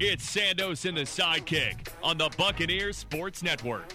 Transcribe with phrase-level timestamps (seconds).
[0.00, 3.92] It's Sandos and the sidekick on the Buccaneers Sports Network.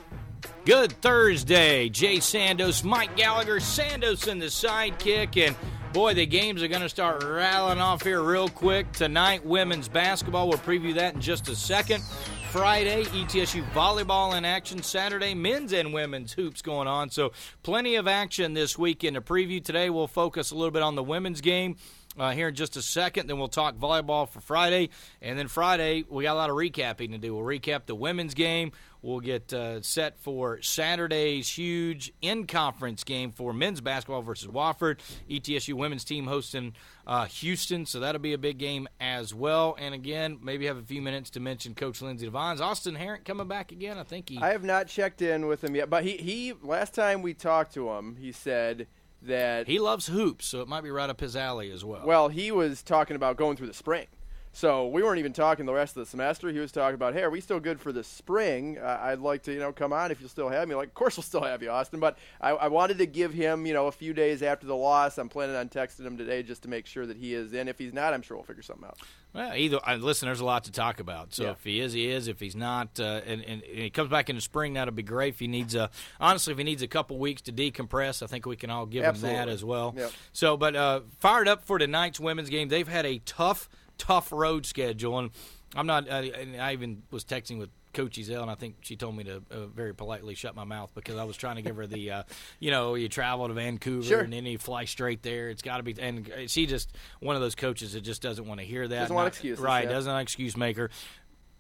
[0.66, 1.88] Good Thursday.
[1.88, 5.38] Jay Sandos, Mike Gallagher, Sandos in the sidekick.
[5.38, 5.56] And
[5.94, 8.92] boy, the games are going to start rattling off here real quick.
[8.92, 10.50] Tonight, women's basketball.
[10.50, 12.04] We'll preview that in just a second.
[12.52, 14.84] Friday, ETSU volleyball in action.
[14.84, 17.12] Saturday, men's and women's hoops going on.
[17.12, 17.32] So,
[17.64, 19.64] plenty of action this week in the preview.
[19.64, 21.78] Today, we'll focus a little bit on the women's game.
[22.18, 23.28] Uh, here in just a second.
[23.28, 24.90] Then we'll talk volleyball for Friday.
[25.22, 27.36] And then Friday, we got a lot of recapping to do.
[27.36, 28.72] We'll recap the women's game.
[29.04, 35.00] We'll get uh, set for Saturday's huge in conference game for men's basketball versus Wofford.
[35.30, 36.74] ETSU women's team hosting
[37.06, 39.76] uh, Houston, so that'll be a big game as well.
[39.78, 42.62] And again, maybe have a few minutes to mention Coach Lindsey Devines.
[42.62, 43.98] Austin Herrick coming back again.
[43.98, 44.38] I think he.
[44.38, 47.74] I have not checked in with him yet, but he, he last time we talked
[47.74, 48.88] to him, he said
[49.26, 52.06] that he loves hoops, so it might be right up his alley as well.
[52.06, 54.08] well, he was talking about going through the spring.
[54.56, 56.48] So we weren't even talking the rest of the semester.
[56.50, 58.78] He was talking about, hey, are we still good for the spring?
[58.78, 60.76] Uh, I'd like to, you know, come on if you'll still have me.
[60.76, 62.00] Like, of course we'll still have you, Austin.
[62.00, 65.18] But I, I wanted to give him, you know, a few days after the loss.
[65.18, 67.68] I'm planning on texting him today just to make sure that he is in.
[67.68, 69.00] If he's not, I'm sure we'll figure something out.
[69.34, 71.34] Well, either uh, listen, there's a lot to talk about.
[71.34, 71.52] So Yeah.
[71.54, 72.28] if he is, he is.
[72.28, 75.34] If he's not, uh, and, and, he comes back in the spring, that'll be great.
[75.34, 75.90] If he needs a,
[76.20, 79.04] honestly, if he needs a couple weeks to decompress, I think we can all give
[79.04, 79.96] him that as well.
[79.98, 80.12] Yep.
[80.32, 82.68] So, but uh, fired up for tonight's women's game.
[82.70, 85.32] They've had a tough, tough road schedule, and
[85.76, 86.08] I'm not.
[86.08, 87.70] And I even was texting with.
[87.94, 90.90] Coach Ezell, and I think she told me to uh, very politely shut my mouth
[90.96, 92.24] because I was trying to give her the, uh,
[92.60, 94.22] you know, you travel to Vancouver Sure.
[94.22, 95.50] and then you fly straight there.
[95.52, 98.62] It's got to be, and she just one of those coaches that just doesn't want
[98.62, 99.00] to hear that.
[99.00, 99.84] Doesn't want excuses, right?
[99.84, 99.92] yeah.
[99.92, 100.90] Doesn't want excuse maker.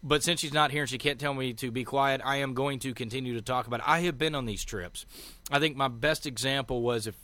[0.01, 2.55] But since she's not here and she can't tell me to be quiet, I am
[2.55, 3.87] going to continue to talk about it.
[3.87, 5.05] I have been on these trips.
[5.51, 7.15] I think my best example was if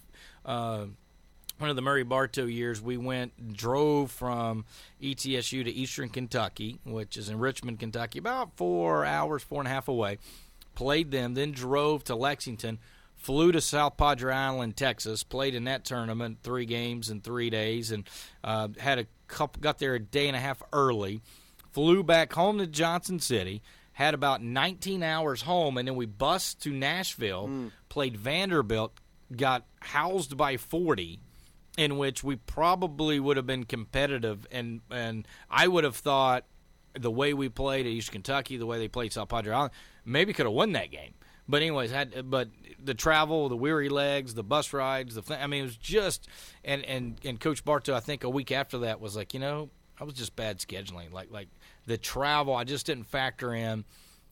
[0.45, 0.85] uh,
[1.59, 4.63] one of the Murray Bartow years, we went drove from
[5.01, 9.71] ETSU to Eastern Kentucky, which is in Richmond, Kentucky, about four hours, four and a
[9.71, 10.19] half away.
[10.73, 12.79] Played them, then drove to Lexington,
[13.17, 17.91] flew to South Padre Island, Texas, played in that tournament, three games in three days,
[17.91, 18.07] and
[18.41, 19.61] uh, had a couple.
[19.61, 21.19] Got there a day and a half early,
[21.73, 23.61] flew back home to Johnson City.
[23.91, 27.49] Had about 19 hours home, and then we bussed to Nashville,
[27.89, 28.93] played Vanderbilt,
[29.35, 31.19] got housed by 40,
[31.77, 36.45] in which we probably would have been competitive, and and I would have thought
[36.93, 39.71] the way we played at East Kentucky, the way they played South Padre Island,
[40.05, 41.13] maybe could have won that game.
[41.47, 42.49] But anyways, had but
[42.83, 46.27] the travel, the weary legs, the bus rides, the I mean, it was just
[46.63, 49.69] and and and Coach Bartow, I think a week after that was like, you know,
[49.99, 51.47] I was just bad scheduling, like like
[51.87, 53.83] the travel, I just didn't factor in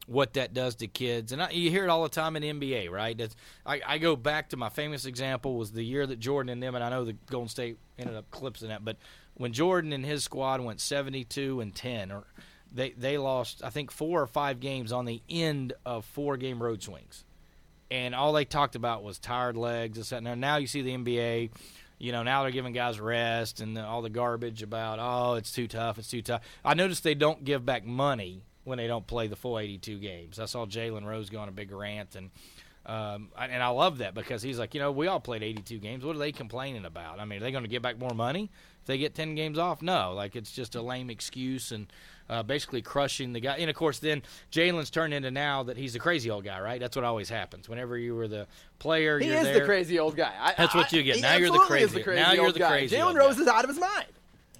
[0.07, 1.31] what that does to kids.
[1.31, 3.21] And I, you hear it all the time in NBA, right?
[3.65, 6.75] I, I go back to my famous example was the year that Jordan and them,
[6.75, 8.97] and I know the Golden State ended up clipsing that, but
[9.35, 12.23] when Jordan and his squad went 72 and 10, or
[12.73, 16.61] they they lost I think four or five games on the end of four game
[16.61, 17.23] road swings,
[17.91, 20.11] and all they talked about was tired legs.
[20.11, 21.51] And now you see the NBA.
[21.99, 25.67] You know, now they're giving guys rest and all the garbage about, oh, it's too
[25.67, 26.43] tough, it's too tough.
[26.63, 30.39] I noticed they don't give back money when they don't play the full 82 games.
[30.39, 32.29] I saw Jalen Rose go on a big rant, and
[32.85, 35.77] um, I- and I love that because he's like, you know, we all played 82
[35.79, 36.05] games.
[36.05, 37.19] What are they complaining about?
[37.19, 38.49] I mean, are they going to get back more money
[38.81, 39.81] if they get 10 games off?
[39.81, 41.87] No, like it's just a lame excuse and
[42.29, 43.55] uh, basically crushing the guy.
[43.57, 44.21] And of course, then
[44.51, 46.79] Jalen's turned into now that he's the crazy old guy, right?
[46.79, 47.67] That's what always happens.
[47.67, 48.47] Whenever you were the
[48.79, 49.59] player, He is there.
[49.59, 50.31] the crazy old guy.
[50.39, 51.21] I, That's what you get.
[51.21, 52.69] Now you're the absolutely is crazy- crazy now you're old the guy.
[52.69, 53.41] crazy Jalen Rose guy.
[53.41, 54.07] is out of his mind.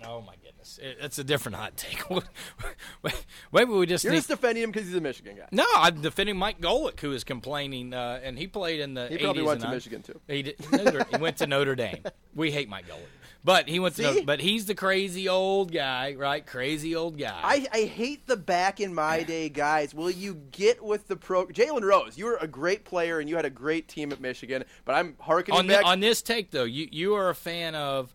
[0.05, 2.03] Oh my goodness, it, it's a different hot take.
[3.51, 4.19] Maybe we just You're need.
[4.19, 5.47] just defending him because he's a Michigan guy.
[5.51, 9.07] no, I'm defending Mike Golic, who is complaining, uh, and he played in the.
[9.07, 9.71] He probably 80s went to 90s.
[9.71, 10.21] Michigan, too.
[10.27, 12.03] He, did, Notre, he went to Notre Dame.
[12.35, 12.99] We hate Mike Golic,
[13.43, 14.03] but he went to.
[14.03, 16.45] Notre, but he's the crazy old guy, right?
[16.45, 17.39] Crazy old guy.
[17.41, 19.93] I, I hate the back in my day guys.
[19.93, 21.47] Will you get with the pro?
[21.47, 24.63] Jalen Rose, you were a great player and you had a great team at Michigan,
[24.85, 25.81] but I'm harkening on, back.
[25.81, 28.13] the, on this take though, you you are a fan of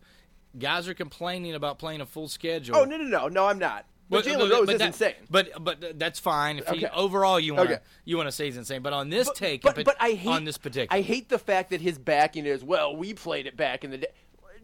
[0.57, 2.75] guys are complaining about playing a full schedule.
[2.75, 3.85] oh no no no no I'm not.
[4.09, 5.13] But, Jalen Rose but is that- insane.
[5.29, 6.59] But but that's fine.
[6.59, 7.81] If he, overall you want Okay.
[8.05, 10.29] you want to say he's insane, but on this But- take, but, but I hate
[10.29, 12.95] on this particular, I hate the fact that his backing is well.
[12.95, 14.07] We played it back in the day.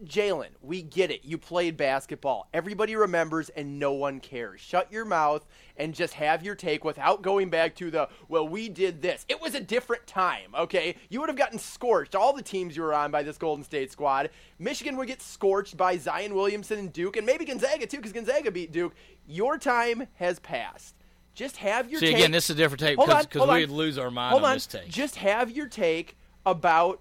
[0.04, 1.24] Jalen, we get it.
[1.24, 2.48] You played basketball.
[2.54, 4.60] Everybody remembers, and no one cares.
[4.60, 8.48] Shut your mouth and just have your take without going back to the well.
[8.48, 9.24] We did this.
[9.28, 10.54] It was a different time.
[10.54, 12.14] Okay, you would have gotten scorched.
[12.14, 14.30] All the teams you were on by this Golden State squad.
[14.58, 18.50] Michigan would get scorched by Zion Williamson and Duke, and maybe Gonzaga too, because Gonzaga
[18.50, 18.94] beat Duke.
[19.26, 20.94] Your time has passed.
[21.34, 22.08] Just have your take.
[22.08, 22.22] See take.
[22.22, 24.56] again, this is a different take because we'd lose our mind Hold on, on.
[24.56, 24.88] this take.
[24.88, 27.00] Just have your take about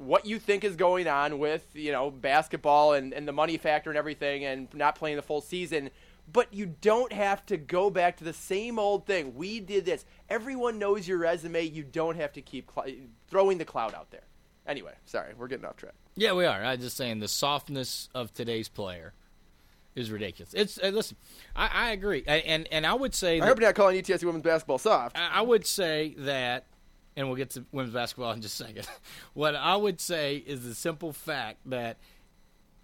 [0.00, 3.90] what you think is going on with, you know, basketball and, and the money factor
[3.90, 5.90] and everything and not playing the full season.
[6.32, 9.34] But you don't have to go back to the same old thing.
[9.34, 10.06] We did this.
[10.30, 11.64] Everyone knows your resume.
[11.64, 12.94] You don't have to keep cl-
[13.28, 14.22] throwing the cloud out there.
[14.66, 15.94] Anyway, sorry, we're getting off track.
[16.16, 16.64] yeah, we are.
[16.64, 19.12] I'm just saying the softness of today's player
[19.96, 20.54] is ridiculous.
[20.54, 21.16] It's uh, listen,
[21.56, 24.00] I, I agree, I, and and I would say I that, hope you're not calling
[24.00, 25.18] ETSU women's basketball soft.
[25.18, 26.66] I I would say that,
[27.16, 28.88] and we'll get to women's basketball in just a second.
[29.34, 31.98] what I would say is the simple fact that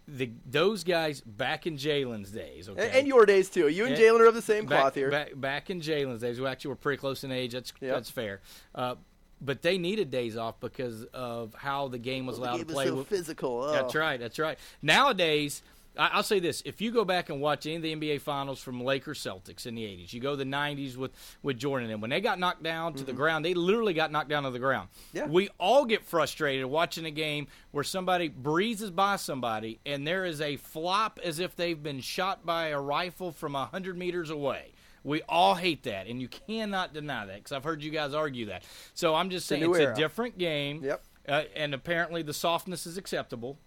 [0.08, 3.69] the those guys back in Jalen's days, okay, And, and your days too.
[3.69, 4.05] You and Yeah.
[4.05, 5.11] Jalen are of the same back, cloth here.
[5.11, 7.52] Back, back in Jalen's days, we actually were pretty close in age.
[7.52, 7.94] That's Yep.
[7.94, 8.40] that's fair.
[8.75, 8.94] Uh,
[9.40, 12.75] but they needed days off because of how the game was allowed Game to was
[12.75, 12.87] play.
[12.87, 13.62] so physical.
[13.64, 13.73] Oh.
[13.73, 14.19] That's right.
[14.19, 14.58] That's right.
[14.81, 15.62] Nowadays,
[15.98, 18.82] I'll say this: if you go back and watch any of the NBA Finals from
[18.82, 21.12] Lakers Celtics in the '80s, you go the '90s with
[21.43, 24.28] with Jordan, and when they got knocked down to the ground, they literally got knocked
[24.28, 24.88] down to the ground.
[24.88, 25.16] Mm-hmm.
[25.16, 25.26] Yeah.
[25.26, 30.40] We all get frustrated watching a game where somebody breezes by somebody, and there is
[30.40, 34.72] a flop as if they've been shot by a rifle from hundred meters away.
[35.04, 38.46] We all hate that, and you cannot deny that because I've heard you guys argue
[38.46, 38.64] that.
[38.92, 40.82] So I'm just a saying new it's a different game.
[40.82, 41.02] Yep.
[41.28, 43.58] Uh, and apparently the softness is acceptable.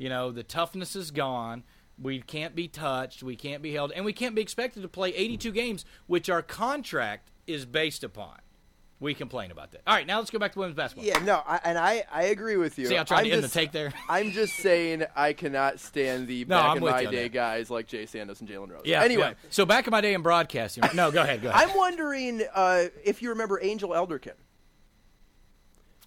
[0.00, 1.62] You know, the toughness is gone.
[2.00, 3.22] We can't be touched.
[3.22, 6.40] We can't be held, and we can't be expected to play 82 games, which our
[6.40, 8.38] contract is based upon.
[8.98, 9.82] We complain about that.
[9.86, 11.06] All right, now let's go back to women's basketball.
[11.06, 12.86] Yeah, no, I, and I, I agree with you.
[12.86, 13.92] See, I tried I'm to end just- the take there.
[14.08, 17.32] I'm just saying I cannot stand the No, back I'm in my day that.
[17.32, 18.82] guys like Jay Sandos and Jalen Rose.
[18.86, 19.02] Yeah.
[19.02, 19.48] Anyway, yeah.
[19.50, 20.84] so back in my day in broadcasting.
[20.94, 21.42] No, go ahead.
[21.42, 21.68] Go ahead.
[21.68, 24.32] I'm wondering uh, if you remember Angel Elderkin.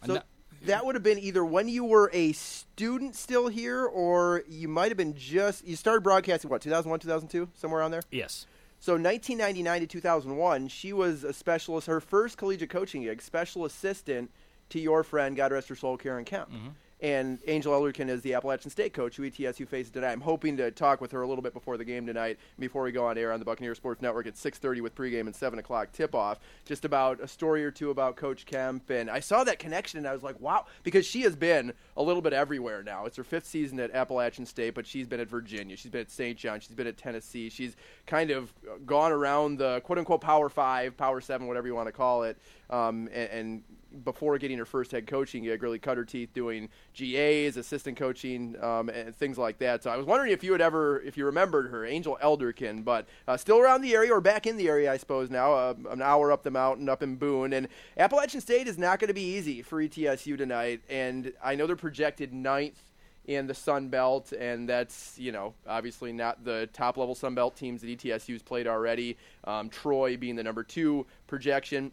[0.08, 0.20] So.
[0.66, 4.90] That would have been either when you were a student still here, or you might
[4.90, 8.02] have been just you started broadcasting what 2001, 2002, somewhere on there.
[8.12, 8.46] yes.
[8.80, 11.88] So 1999 to 2001, she was a specialist.
[11.88, 14.30] Her first collegiate coaching gig, special assistant
[14.72, 16.52] to your friend, God rest her soul, Karen Kemp.
[16.52, 16.68] Mm-hmm.
[17.04, 20.14] And Angel Elderkin is the Appalachian State coach who ETSU faces tonight.
[20.14, 22.94] I'm hoping to talk with her a little bit before the game tonight, before we
[22.94, 25.92] go on air on the Buccaneer Sports Network at 6:30 with pregame and 7 o'clock
[25.92, 26.40] tip-off.
[26.64, 30.08] Just about a story or two about Coach Kemp, and I saw that connection, and
[30.08, 33.06] I was like, wow, because she has been a little bit everywhere now.
[33.06, 36.10] It's her fifth season at Appalachian State, but she's been at Virginia, she's been at
[36.10, 36.38] St.
[36.38, 37.76] John, she's been at Tennessee, she's
[38.08, 38.54] kind of
[38.86, 42.38] gone around the quote-unquote Power Five, Power Seven, whatever you want to call it,
[42.74, 43.64] um, and, and
[44.04, 48.56] before getting her first head coaching gig, really cut her teeth doing GAs, assistant coaching,
[48.62, 49.84] um, and things like that.
[49.84, 53.08] So I was wondering if you had ever, if you remembered her, Angel Elderkin, but
[53.28, 56.02] uh, still around the area or back in the area, I suppose now, uh, an
[56.02, 57.54] hour up the mountain, up in Boone.
[57.54, 61.68] And Appalachian State is not going to be easy for ETSU tonight, and I know
[61.68, 62.80] they're projected ninth
[63.26, 67.56] in the Sun Belt, and that's you know obviously not the top level Sun Belt
[67.56, 69.18] teams that ETSU's played already.
[69.46, 71.92] Um, Troy being the number two projection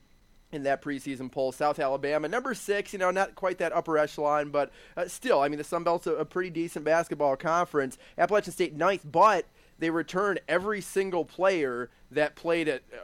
[0.52, 1.52] in that preseason poll.
[1.52, 5.48] South Alabama, number six, you know, not quite that upper echelon, but uh, still, I
[5.48, 7.98] mean, the Sun Belt's a, a pretty decent basketball conference.
[8.18, 9.46] Appalachian State ninth, but
[9.78, 12.82] they return every single player that played at.
[12.92, 12.98] Uh,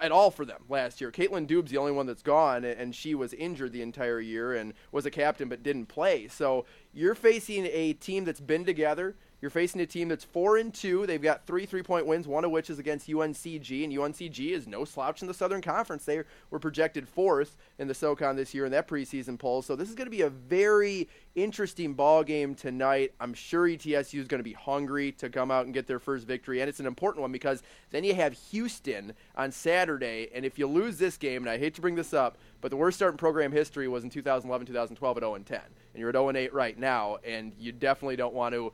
[0.00, 1.12] at all for them last year.
[1.12, 4.74] Caitlin Dube's the only one that's gone, and she was injured the entire year and
[4.90, 6.26] was a captain but didn't play.
[6.26, 9.14] So you're facing a team that's been together.
[9.42, 11.04] You're facing a team that's four and two.
[11.04, 14.84] They've got three three-point wins, one of which is against UNCG, and UNCG is no
[14.84, 16.04] slouch in the Southern Conference.
[16.04, 19.60] They were projected fourth in the SoCon this year in that preseason poll.
[19.60, 23.14] So this is going to be a very interesting ball game tonight.
[23.18, 26.24] I'm sure ETSU is going to be hungry to come out and get their first
[26.24, 30.56] victory, and it's an important one because then you have Houston on Saturday, and if
[30.56, 33.14] you lose this game, and I hate to bring this up, but the worst start
[33.14, 36.28] in program history was in 2011, 2012 at 0 and 10, and you're at 0
[36.28, 38.72] and 8 right now, and you definitely don't want to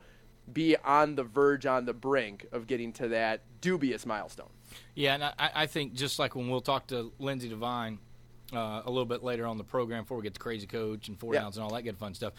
[0.53, 4.49] be on the verge, on the brink of getting to that dubious milestone.
[4.95, 7.99] Yeah, and I, I think just like when we'll talk to Lindsey Devine
[8.53, 11.19] uh, a little bit later on the program before we get to Crazy Coach and
[11.19, 11.41] Four Yeah.
[11.41, 12.33] Downs and all that good fun stuff.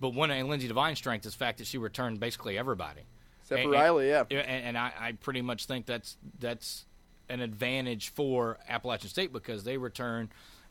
[0.00, 3.02] But one of Lindsey Devine's strength is the fact that she returned basically everybody.
[3.42, 4.24] Except for And- Riley, yeah.
[4.30, 6.84] and, and I, I pretty much think that's that's
[7.28, 10.28] an advantage for Appalachian State because they returned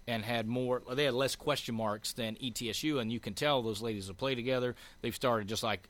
[0.07, 0.81] and had more.
[0.93, 4.35] They had less question marks than ETSU, and you can tell those ladies have played
[4.35, 4.75] together.
[5.01, 5.89] They've started just like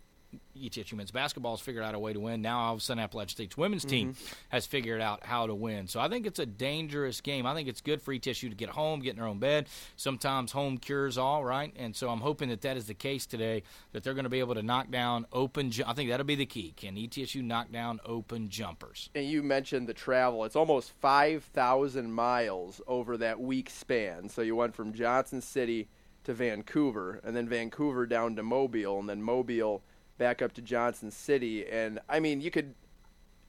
[0.58, 2.42] ETSU men's basketball has figured out a way to win.
[2.42, 4.12] Now all of a sudden, Appalachian State's women's mm-hmm.
[4.12, 4.16] team
[4.50, 5.88] has figured out how to win.
[5.88, 7.46] So I think it's a dangerous game.
[7.46, 9.68] I think it's good for ETSU to get home, get in their own bed.
[9.96, 11.74] Sometimes home cures all, right?
[11.78, 13.64] And so I'm hoping that that is the case today.
[13.92, 15.72] That they're going to be able to knock down open.
[15.72, 16.74] Ju- I think that'll be the key.
[16.76, 19.10] Can ETSU knock down open jumpers?
[19.16, 20.44] and you mentioned the travel.
[20.44, 24.30] It's almost 5,000 miles over that week span.
[24.30, 25.88] So you went from Johnson City
[26.26, 29.84] to Vancouver, and then Vancouver down to Mobile, and then Mobile
[30.18, 31.68] back up to Johnson City.
[31.68, 32.74] And I mean, you could,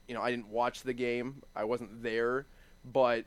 [0.07, 2.45] you know, I didn't watch the game, I wasn't there,
[2.85, 3.25] but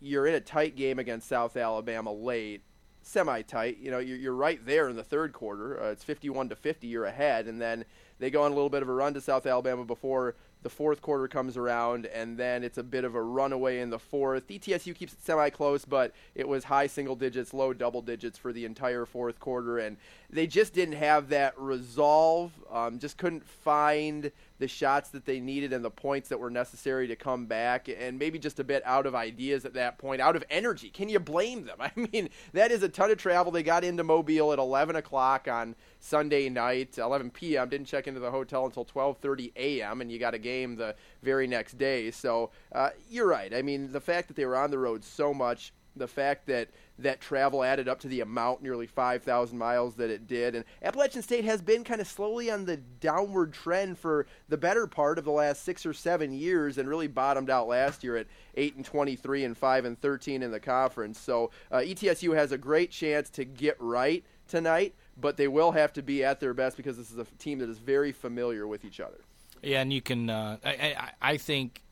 [0.00, 2.62] you're in a tight game against South Alabama late.
[3.06, 5.82] Semi tight, you know, you're, you're right there in the third quarter.
[5.82, 7.84] Uh, it's 51 to 50, you're ahead, and then
[8.18, 11.02] they go on a little bit of a run to South Alabama before the fourth
[11.02, 14.48] quarter comes around, and then it's a bit of a runaway in the fourth.
[14.48, 18.50] ETSU keeps it semi close, but it was high single digits, low double digits for
[18.50, 19.98] the entire fourth quarter, and
[20.30, 22.50] they just didn't have that resolve.
[22.72, 27.08] Um, just couldn't find the shots that they needed and the points that were necessary
[27.08, 30.34] to come back, and maybe just a bit out of ideas at that point, out
[30.34, 30.88] of energy.
[30.88, 31.76] Can you blame them?
[31.80, 33.52] I mean, that is a ton of travel.
[33.52, 37.70] They got into Mobile at 11 o'clock on Sunday night, 11 p.m.
[37.70, 40.02] Didn't check into the hotel until 12:30 a.m.
[40.02, 42.10] and you got a game the very next day.
[42.10, 43.54] So uh, you're right.
[43.54, 46.68] I mean, the fact that they were on the road so much, the fact that
[46.98, 51.22] that travel added up to the amount, nearly 5,000 miles that it did, and Appalachian
[51.22, 55.24] State has been kind of slowly on the downward trend for the better part of
[55.24, 58.84] the last six or seven years, and really bottomed out last year at 8 and
[58.84, 61.18] 23 and 5 and 13 in the conference.
[61.18, 65.92] So uh, ETSU has a great chance to get right tonight, but they will have
[65.94, 68.84] to be at their best because this is a team that is very familiar with
[68.84, 69.20] each other.
[69.62, 70.28] Yeah, and you can.
[70.28, 71.82] Uh, I, I, I think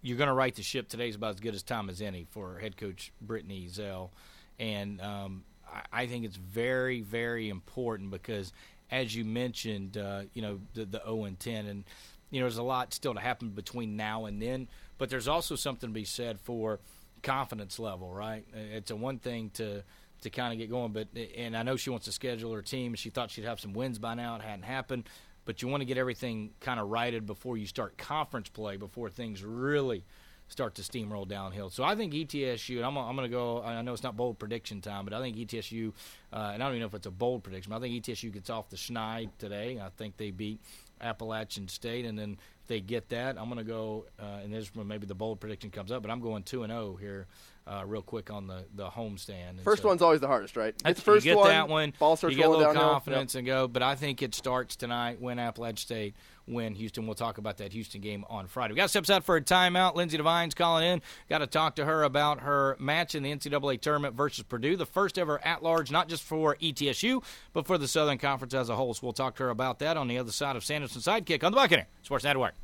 [0.00, 2.26] you're going to right the ship today is about as good as time as any
[2.30, 4.10] for head coach Brittney Ezell,
[4.58, 8.52] and um, I, I think it's very, very important because,
[8.90, 11.84] as you mentioned, uh, you know the the 0 and 10, and
[12.30, 15.56] you know there's a lot still to happen between now and then, but there's also
[15.56, 16.80] something to be said for
[17.22, 18.44] confidence level, right?
[18.54, 19.82] It's a one thing to
[20.22, 22.94] to kind of get going, but and I know she wants to schedule her team.
[22.94, 24.36] She thought she'd have some wins by now.
[24.36, 25.08] It hadn't happened,
[25.44, 29.10] but you want to get everything kind of righted before you start conference play, before
[29.10, 30.04] things really
[30.52, 31.70] start to steamroll downhill.
[31.70, 33.62] So I think ETSU, and I'm, I'm going to go.
[33.62, 35.92] I know it's not bold prediction time, but I think ETSU,
[36.32, 37.70] uh, and I don't even know if it's a bold prediction.
[37.70, 39.80] But I think ETSU gets off the schneid today.
[39.82, 40.60] I think they beat
[41.00, 44.06] Appalachian State, and then if they get that, I'm going to go.
[44.20, 46.70] Uh, and this is maybe the bold prediction comes up, but I'm going two and
[46.70, 47.26] zero here,
[47.66, 49.50] uh, real quick on the the homestand.
[49.50, 50.74] And First so- one's always the hardest, right?
[50.84, 51.92] It's first you get one, that one.
[51.98, 52.90] Ball starts you get a little downhill.
[52.90, 53.68] confidence and go.
[53.68, 55.20] But I think it starts tonight.
[55.20, 56.16] Win Appalachian State.
[56.48, 57.06] Win Houston.
[57.06, 58.72] We'll talk about that Houston game on Friday.
[58.72, 59.94] We got steps out for a timeout.
[59.94, 61.02] Lindsey Devine's calling in.
[61.28, 64.84] Got to talk to her about her match in the NCAA tournament versus Purdue, the
[64.84, 68.74] first ever at large, not just for ETSU, but for the Southern Conference as a
[68.74, 68.92] whole.
[68.92, 71.44] So we'll talk to her about that on the other side of Sandos and Sidekick
[71.44, 72.54] on the Buccaneer Sports Network.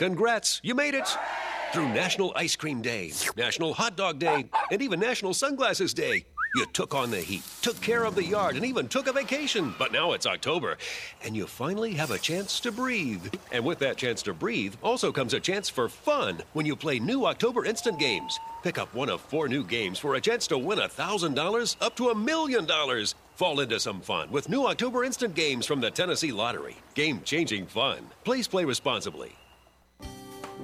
[0.00, 1.06] Congrats, you made it!
[1.74, 6.24] Through National Ice Cream Day, National Hot Dog Day, and even National Sunglasses Day.
[6.56, 9.74] You took on the heat, took care of the yard, and even took a vacation.
[9.78, 10.78] But now it's October,
[11.22, 13.26] and you finally have a chance to breathe.
[13.52, 16.98] And with that chance to breathe also comes a chance for fun when you play
[16.98, 18.40] new October Instant Games.
[18.62, 22.08] Pick up one of four new games for a chance to win $1,000 up to
[22.08, 23.14] a million dollars.
[23.34, 26.78] Fall into some fun with new October Instant Games from the Tennessee Lottery.
[26.94, 28.06] Game changing fun.
[28.24, 29.36] Please play responsibly.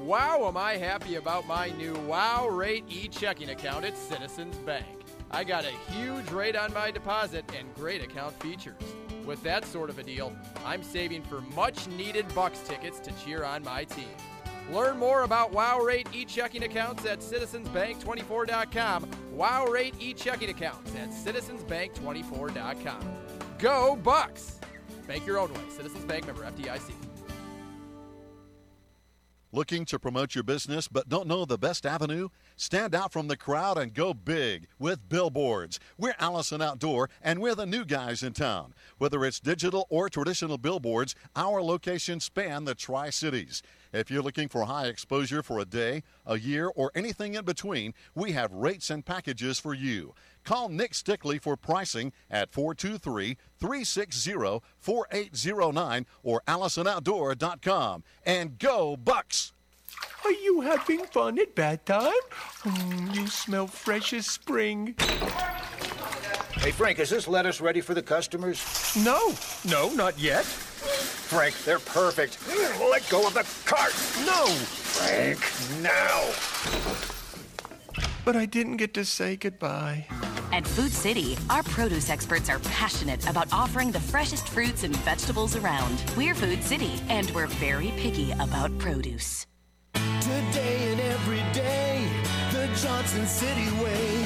[0.07, 4.87] Wow, am I happy about my new Wow Rate e checking account at Citizens Bank.
[5.33, 8.81] I got a huge rate on my deposit and great account features.
[9.25, 10.33] With that sort of a deal,
[10.65, 14.15] I'm saving for much needed Bucks tickets to cheer on my team.
[14.71, 19.11] Learn more about Wow Rate e checking accounts at citizensbank24.com.
[19.33, 23.01] Wow Rate e checking accounts at citizensbank24.com.
[23.59, 24.61] Go Bucks!
[25.09, 25.61] Bank your own way.
[25.69, 27.06] Citizens Bank member FDIC.
[29.57, 32.29] Looking to promote your business but don't know the best avenue?
[32.59, 35.79] Stand out from the crowd and go big with billboards.
[35.99, 38.73] We're Allison Outdoor and we're the new guys in town.
[38.97, 43.63] Whether it's digital or traditional billboards, our locations span the Tri Cities.
[43.93, 47.93] If you're looking for high exposure for a day, a year, or anything in between,
[48.15, 50.15] we have rates and packages for you.
[50.43, 58.03] Call Nick Stickley for pricing at 423 360 4809 or AllisonOutdoor.com.
[58.25, 59.53] And go, Bucks!
[60.25, 62.13] Are you having fun at bath time?
[62.65, 64.95] Mm, you smell fresh as spring.
[66.57, 68.61] Hey, Frank, is this lettuce ready for the customers?
[68.97, 69.35] No,
[69.65, 70.45] no, not yet.
[70.45, 72.39] Frank, they're perfect.
[72.81, 73.93] Let go of the cart.
[74.27, 74.47] No.
[74.47, 75.39] Frank,
[75.83, 76.33] now.
[78.25, 80.07] But I didn't get to say goodbye.
[80.53, 85.55] At Food City, our produce experts are passionate about offering the freshest fruits and vegetables
[85.55, 86.03] around.
[86.17, 89.47] We're Food City, and we're very picky about produce.
[90.21, 92.09] Today and every day,
[92.53, 94.26] the Johnson City way.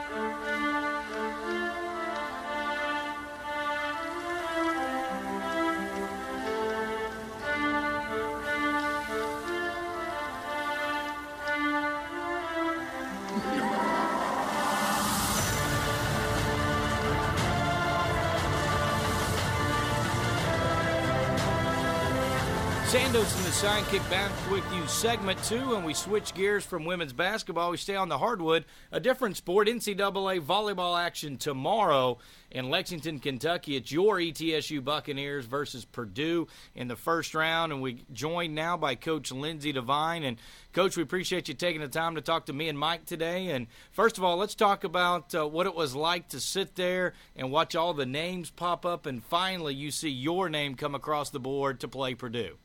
[22.91, 27.13] Sandos and the Sidekick back with you, segment two, and we switch gears from women's
[27.13, 27.71] basketball.
[27.71, 29.69] We stay on the hardwood, a different sport.
[29.69, 32.17] NCAA volleyball action tomorrow
[32.49, 33.77] in Lexington, Kentucky.
[33.77, 38.95] It's your ETSU Buccaneers versus Purdue in the first round, and we joined now by
[38.95, 40.23] Coach Lindsey Devine.
[40.23, 40.35] And
[40.73, 43.51] Coach, we appreciate you taking the time to talk to me and Mike today.
[43.51, 47.13] And first of all, let's talk about uh, what it was like to sit there
[47.37, 51.29] and watch all the names pop up, and finally you see your name come across
[51.29, 52.57] the board to play Purdue.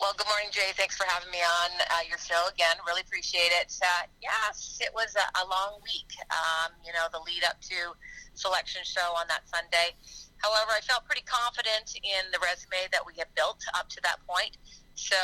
[0.00, 0.70] Well, good morning, Jay.
[0.78, 2.78] Thanks for having me on uh, your show again.
[2.86, 3.74] Really appreciate it.
[3.82, 6.06] Uh, yes, it was a, a long week.
[6.30, 7.98] Um, you know, the lead up to
[8.38, 9.98] selection show on that Sunday.
[10.38, 14.22] However, I felt pretty confident in the resume that we had built up to that
[14.22, 14.54] point.
[14.94, 15.18] So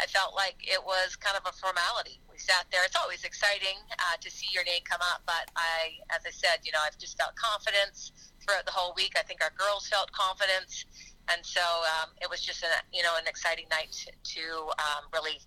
[0.00, 2.24] I felt like it was kind of a formality.
[2.24, 2.80] We sat there.
[2.88, 6.64] It's always exciting uh, to see your name come up, but I, as I said,
[6.64, 9.12] you know, I've just felt confidence throughout the whole week.
[9.20, 10.88] I think our girls felt confidence
[11.28, 14.40] and so um, it was just a you know an exciting night to
[14.78, 15.38] um, really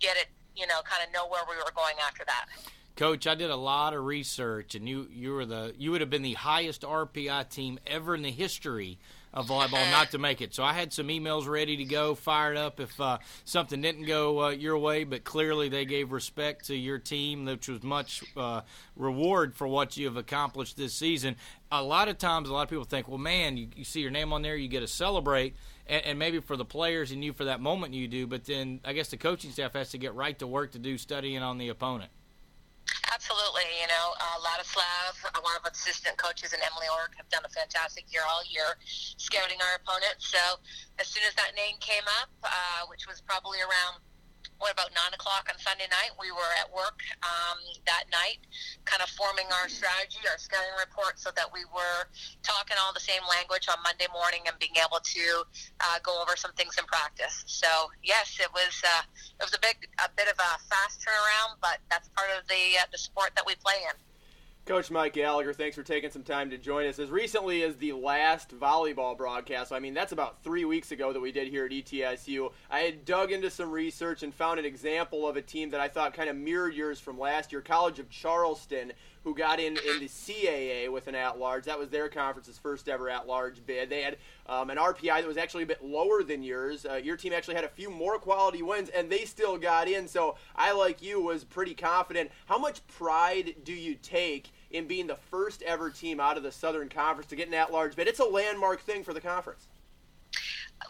[0.00, 2.46] get it you know kind of know where we were going after that.
[2.94, 6.10] Coach, I did a lot of research, and you you were the you would have
[6.10, 8.98] been the highest RPI team ever in the history
[9.32, 10.54] of volleyball not to make it.
[10.54, 14.42] So I had some emails ready to go, fired up if uh, something didn't go
[14.42, 15.04] uh, your way.
[15.04, 18.60] But clearly, they gave respect to your team, which was much uh,
[18.94, 21.36] reward for what you have accomplished this season.
[21.74, 24.10] A lot of times, a lot of people think, well, man, you, you see your
[24.10, 25.56] name on there, you get to celebrate.
[25.86, 28.80] And, and maybe for the players and you for that moment you do, but then
[28.84, 31.56] I guess the coaching staff has to get right to work to do studying on
[31.56, 32.10] the opponent.
[33.12, 33.64] Absolutely.
[33.80, 37.48] You know, uh, Ladislav, uh, one of assistant coaches, and Emily Ork have done a
[37.48, 40.28] fantastic year all year scouting our opponents.
[40.28, 40.60] So
[40.98, 44.02] as soon as that name came up, uh, which was probably around
[44.58, 46.14] what about nine o'clock on Sunday night?
[46.18, 48.42] We were at work um, that night,
[48.84, 52.06] kind of forming our strategy, our scouting report, so that we were
[52.46, 55.24] talking all the same language on Monday morning and being able to
[55.82, 57.42] uh, go over some things in practice.
[57.46, 59.02] So yes, it was uh,
[59.40, 62.78] it was a big a bit of a fast turnaround, but that's part of the
[62.78, 63.96] uh, the sport that we play in.
[64.64, 67.00] Coach Mike Gallagher, thanks for taking some time to join us.
[67.00, 71.18] As recently as the last volleyball broadcast, I mean, that's about three weeks ago that
[71.18, 72.48] we did here at ETSU.
[72.70, 75.88] I had dug into some research and found an example of a team that I
[75.88, 78.92] thought kind of mirrored yours from last year, College of Charleston,
[79.24, 81.64] who got in in the CAA with an at-large.
[81.64, 83.88] That was their conference's first ever at-large bid.
[83.88, 86.84] They had um, an RPI that was actually a bit lower than yours.
[86.84, 90.08] Uh, your team actually had a few more quality wins, and they still got in.
[90.08, 92.30] So I, like you, was pretty confident.
[92.46, 96.52] How much pride do you take in being the first ever team out of the
[96.52, 98.08] Southern Conference to get an at-large bid?
[98.08, 99.68] It's a landmark thing for the conference.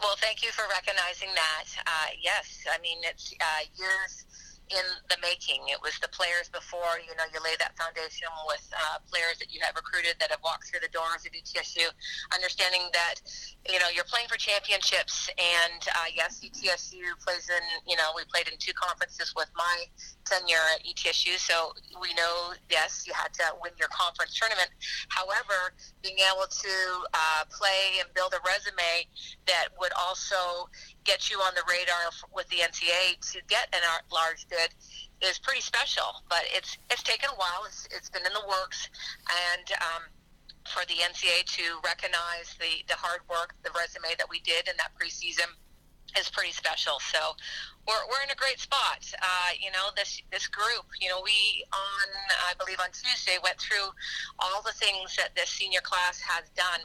[0.01, 1.65] Well, thank you for recognizing that.
[1.85, 4.25] Uh, yes, I mean it's uh, years
[4.73, 5.69] in the making.
[5.69, 6.97] It was the players before.
[6.97, 10.41] You know, you lay that foundation with uh, players that you have recruited that have
[10.43, 11.85] walked through the doors at ETSU,
[12.33, 13.21] understanding that
[13.69, 15.29] you know you're playing for championships.
[15.37, 17.63] And uh, yes, ETSU plays in.
[17.85, 19.85] You know, we played in two conferences with my
[20.25, 24.69] tenure at ETSU, so we know yes, you had to win your conference tournament.
[25.09, 26.75] However, being able to
[27.13, 29.07] uh, play and build a resume
[29.45, 30.67] that would also
[31.03, 34.73] get you on the radar with the NCA to get an art large bid
[35.21, 36.23] is pretty special.
[36.29, 37.63] But it's it's taken a while.
[37.65, 38.89] It's, it's been in the works,
[39.55, 40.03] and um,
[40.65, 44.75] for the NCA to recognize the the hard work, the resume that we did in
[44.77, 45.47] that preseason
[46.19, 46.99] is pretty special.
[47.11, 47.35] So
[47.87, 49.03] we're, we're in a great spot.
[49.21, 50.85] Uh, you know, this this group.
[51.01, 52.07] You know, we on
[52.49, 53.91] I believe on Tuesday went through
[54.39, 56.81] all the things that this senior class has done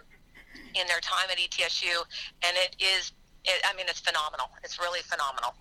[0.75, 2.05] in their time at ETSU,
[2.43, 3.13] and it is.
[3.49, 4.51] It, I mean, it's phenomenal.
[4.63, 5.55] It's really phenomenal.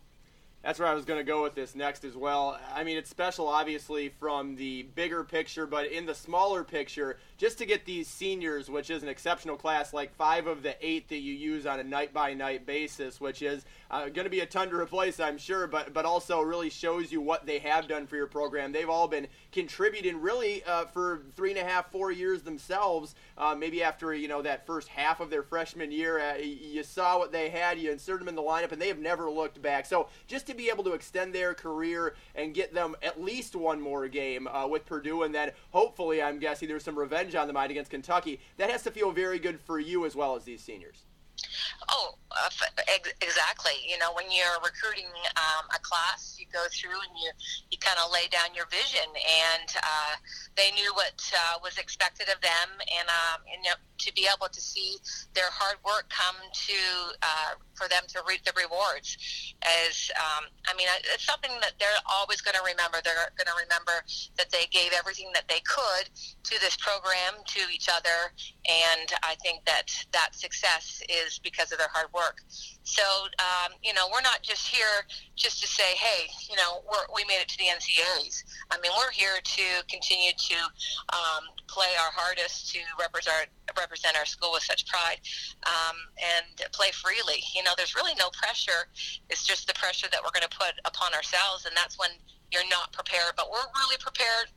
[0.67, 2.59] That's where I was going to go with this next as well.
[2.75, 7.57] I mean, it's special, obviously, from the bigger picture, but in the smaller picture, just
[7.59, 11.19] to get these seniors, which is an exceptional class, like five of the eight that
[11.19, 14.45] you use on a night by night basis, which is uh, going to be a
[14.45, 18.05] ton to replace, I'm sure, but but also really shows you what they have done
[18.05, 18.73] for your program.
[18.73, 23.15] They've all been contributing really uh, for three and a half, four years themselves.
[23.37, 27.17] Uh, maybe after you know that first half of their freshman year, uh, you saw
[27.17, 29.85] what they had, you inserted them in the lineup, and they have never looked back.
[29.85, 33.79] So just to be able to extend their career and get them at least one
[33.79, 37.53] more game uh, with Purdue, and then hopefully, I'm guessing there's some revenge on the
[37.53, 38.39] mind against Kentucky.
[38.57, 41.05] That has to feel very good for you as well as these seniors.
[41.89, 42.49] Oh, uh,
[42.87, 43.73] ex- exactly.
[43.87, 47.31] You know, when you're recruiting um, a class, you go through and you
[47.71, 50.15] you kind of lay down your vision, and uh,
[50.55, 54.27] they knew what uh, was expected of them, and um, and you know, to be
[54.27, 54.97] able to see
[55.33, 56.79] their hard work come to
[57.21, 59.17] uh, for them to reap the rewards.
[59.61, 62.97] As um, I mean, it's something that they're always going to remember.
[63.03, 64.03] They're going to remember
[64.37, 66.09] that they gave everything that they could
[66.43, 68.33] to this program, to each other,
[68.67, 72.41] and I think that that success is because of their hard work.
[72.87, 73.03] So,
[73.43, 75.03] um, you know, we're not just here
[75.35, 76.79] just to say, hey, you know,
[77.13, 78.47] we made it to the NCAAs.
[78.71, 80.55] I mean, we're here to continue to
[81.11, 85.19] um, play our hardest to represent represent our school with such pride
[85.67, 87.43] um, and play freely.
[87.53, 88.87] You know, there's really no pressure.
[89.29, 92.09] It's just the pressure that we're going to put upon ourselves, and that's when
[92.55, 93.35] you're not prepared.
[93.35, 94.47] But we're really prepared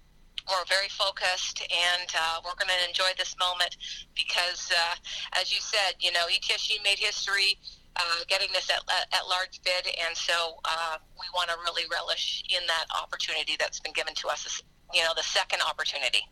[0.49, 3.77] we're very focused and uh, we're going to enjoy this moment
[4.17, 4.95] because, uh,
[5.39, 7.59] as you said, you know, ETSU made history
[7.97, 12.45] uh, getting this at, at large bid, and so uh, we want to really relish
[12.49, 14.63] in that opportunity that's been given to us,
[14.95, 16.27] you know, the second opportunity.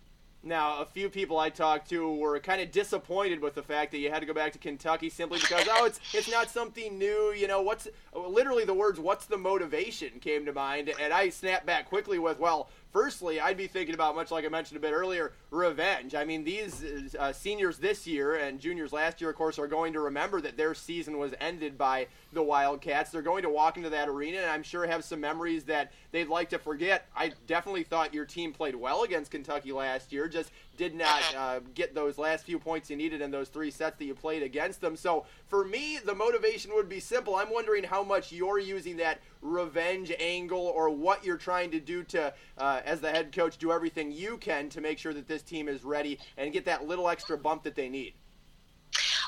[0.44, 3.98] Now, a few people I talked to were kind of disappointed with the fact that
[3.98, 7.34] you had to go back to Kentucky simply because oh, it's it's not something new.
[7.36, 11.66] You know, what's literally the words "What's the motivation?" came to mind, and I snapped
[11.66, 14.92] back quickly with, "Well, Firstly, I'd be thinking about, much like I mentioned a bit
[14.92, 16.16] earlier, revenge.
[16.16, 19.92] I mean, these uh, seniors this year and juniors last year, of course, are going
[19.92, 23.12] to remember that their season was ended by the Wildcats.
[23.12, 26.26] They're going to walk into that arena and I'm sure have some memories that they'd
[26.26, 27.06] like to forget.
[27.14, 31.60] I definitely thought your team played well against Kentucky last year, just did not uh,
[31.74, 34.80] get those last few points you needed in those three sets that you played against
[34.80, 34.96] them.
[34.96, 37.34] So for me, the motivation would be simple.
[37.34, 42.04] I'm wondering how much you're using that revenge angle or what you're trying to do
[42.04, 45.42] to, uh, as the head coach, do everything you can to make sure that this
[45.42, 48.14] team is ready and get that little extra bump that they need.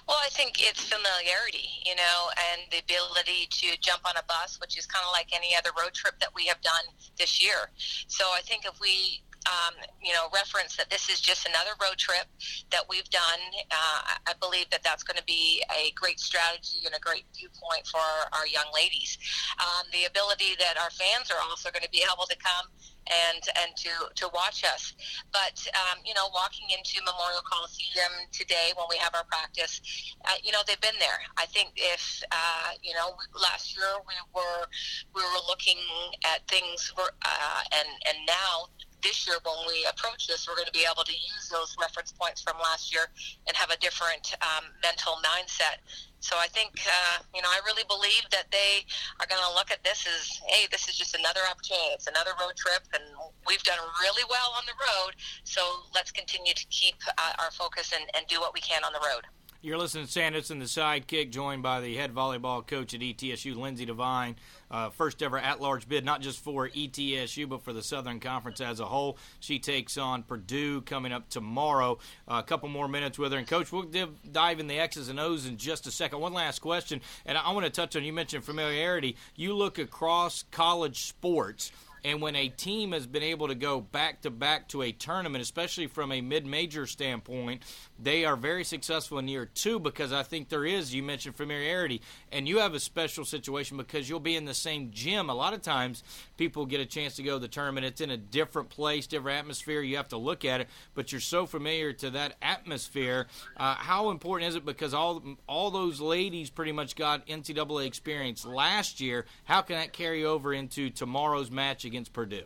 [0.08, 4.58] Well, I think it's familiarity, you know, and the ability to jump on a bus,
[4.60, 6.84] which is kind of like any other road trip that we have done
[7.18, 7.70] this year.
[8.08, 11.96] So I think if we um, you know, reference that this is just another road
[11.96, 12.26] trip
[12.70, 13.40] that we've done.
[13.70, 17.86] Uh, I believe that that's going to be a great strategy and a great viewpoint
[17.86, 19.18] for our, our young ladies.
[19.58, 22.68] Um, the ability that our fans are also going to be able to come
[23.08, 24.94] and and to to watch us.
[25.32, 29.80] But um, you know, walking into Memorial Coliseum today when we have our practice,
[30.24, 31.20] uh, you know, they've been there.
[31.36, 34.66] I think if uh, you know, last year we were
[35.14, 35.80] we were looking
[36.24, 38.68] at things, uh, and and now
[39.02, 42.12] this year when we approach this, we're going to be able to use those reference
[42.12, 43.08] points from last year
[43.46, 45.80] and have a different um, mental mindset.
[46.20, 48.84] So I think, uh, you know, I really believe that they
[49.20, 51.96] are going to look at this as, hey, this is just another opportunity.
[51.96, 53.02] It's another road trip, and
[53.48, 55.16] we've done really well on the road.
[55.44, 58.92] So let's continue to keep uh, our focus and, and do what we can on
[58.92, 59.24] the road.
[59.62, 63.54] You're listening to Sandos and, the sidekick, joined by the head volleyball coach at ETSU,
[63.54, 64.36] Lindsey Devine.
[64.70, 68.62] Uh, first ever at large bid, not just for ETSU, but for the Southern Conference
[68.62, 69.18] as a whole.
[69.40, 71.98] She takes on Purdue coming up tomorrow.
[72.26, 73.38] Uh, a couple more minutes with her.
[73.38, 76.20] And, Coach, we'll div- dive in the X's and O's in just a second.
[76.20, 79.16] One last question, and I want to touch on you mentioned familiarity.
[79.36, 81.70] You look across college sports
[82.02, 85.42] And when a team has been able to go back to back to a tournament,
[85.42, 87.62] especially from a mid major standpoint,
[88.02, 92.00] they are very successful in year two because I think there is, you mentioned familiarity,
[92.32, 95.28] and you have a special situation because you'll be in the same gym.
[95.28, 96.02] A lot of times
[96.36, 97.86] people get a chance to go to the tournament.
[97.86, 99.82] It's in a different place, different atmosphere.
[99.82, 103.26] You have to look at it, but you're so familiar to that atmosphere.
[103.56, 108.44] Uh, how important is it because all all those ladies pretty much got NCAA experience
[108.44, 109.26] last year?
[109.44, 112.44] How can that carry over into tomorrow's match against Purdue?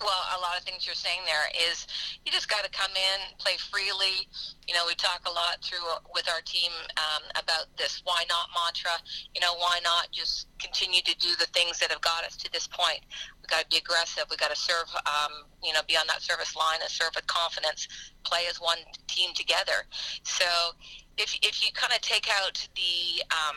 [0.00, 1.86] Well, a lot of things you're saying there is
[2.24, 4.26] you just got to come in, play freely.
[4.66, 8.48] You know, we talk a lot through with our team um, about this why not
[8.54, 8.96] mantra.
[9.34, 12.52] You know, why not just continue to do the things that have got us to
[12.52, 13.00] this point?
[13.40, 14.24] We've got to be aggressive.
[14.30, 17.26] We've got to serve, um, you know, be on that service line and serve with
[17.26, 17.88] confidence,
[18.24, 19.86] play as one team together.
[20.24, 20.46] So
[21.18, 23.56] if, if you kind of take out the, um,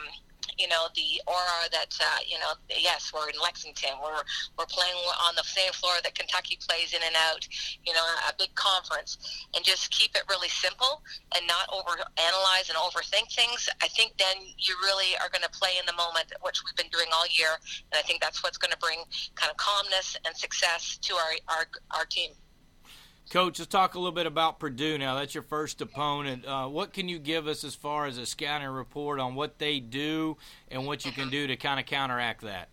[0.56, 3.90] you know the aura that uh, you know yes we're in Lexington.
[4.02, 4.22] We're
[4.58, 7.46] we're playing on the same floor that Kentucky plays in and out
[7.84, 9.18] you know a big conference.
[9.54, 11.02] And just keep it really simple
[11.34, 13.68] and not over analyze and overthink things.
[13.82, 16.90] I think then you really are going to play in the moment which we've been
[16.90, 17.58] doing all year.
[17.92, 19.02] And I think that's what's going to bring
[19.34, 21.64] kind of calmness and success to our our,
[21.96, 22.32] our team.
[23.30, 25.14] Coach, let's talk a little bit about Purdue now.
[25.14, 26.46] That's your first opponent.
[26.46, 29.80] Uh, what can you give us as far as a scouting report on what they
[29.80, 30.38] do
[30.70, 32.70] and what you can do to kind of counteract that?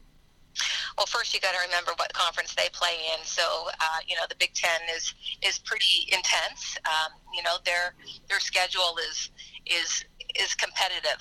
[0.97, 3.25] Well, first you got to remember what conference they play in.
[3.25, 6.77] So, uh, you know, the Big Ten is is pretty intense.
[6.85, 7.93] Um, you know, their
[8.29, 9.31] their schedule is
[9.65, 10.05] is
[10.39, 11.19] is competitive.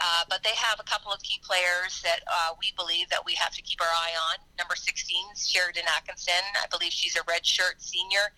[0.00, 3.34] Uh, but they have a couple of key players that uh, we believe that we
[3.34, 4.38] have to keep our eye on.
[4.58, 6.44] Number 16, Sheridan Atkinson.
[6.62, 8.32] I believe she's a redshirt senior,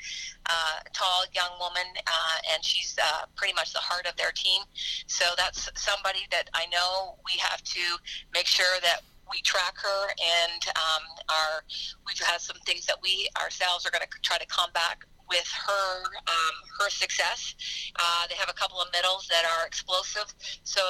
[0.47, 4.62] uh, tall young woman, uh, and she's uh, pretty much the heart of their team.
[5.07, 7.85] So that's somebody that I know we have to
[8.33, 11.62] make sure that we track her and um, our
[12.07, 14.97] we've had some things that we ourselves are going to try to combat
[15.29, 17.55] with her um, her success.
[17.97, 20.33] Uh, they have a couple of medals that are explosive.
[20.64, 20.81] So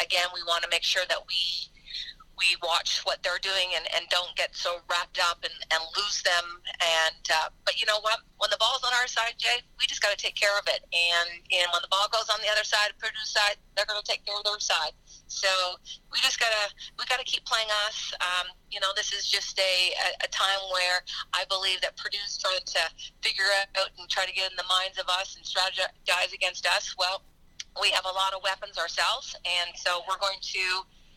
[0.00, 1.72] again, we want to make sure that we
[2.38, 6.22] we watch what they're doing and, and don't get so wrapped up and, and lose
[6.22, 6.58] them.
[6.80, 8.18] And uh, but you know what?
[8.38, 10.82] When the ball's on our side, Jay, we just got to take care of it.
[10.92, 14.08] And and when the ball goes on the other side, Purdue side, they're going to
[14.08, 14.92] take care of their side.
[15.32, 15.48] So
[16.12, 16.68] we just gotta
[16.98, 18.12] we gotta keep playing us.
[18.20, 21.00] Um, you know, this is just a, a, a time where
[21.32, 22.82] I believe that Purdue's trying to
[23.22, 26.94] figure out and try to get in the minds of us and strategize against us.
[26.98, 27.22] Well,
[27.80, 30.64] we have a lot of weapons ourselves, and so we're going to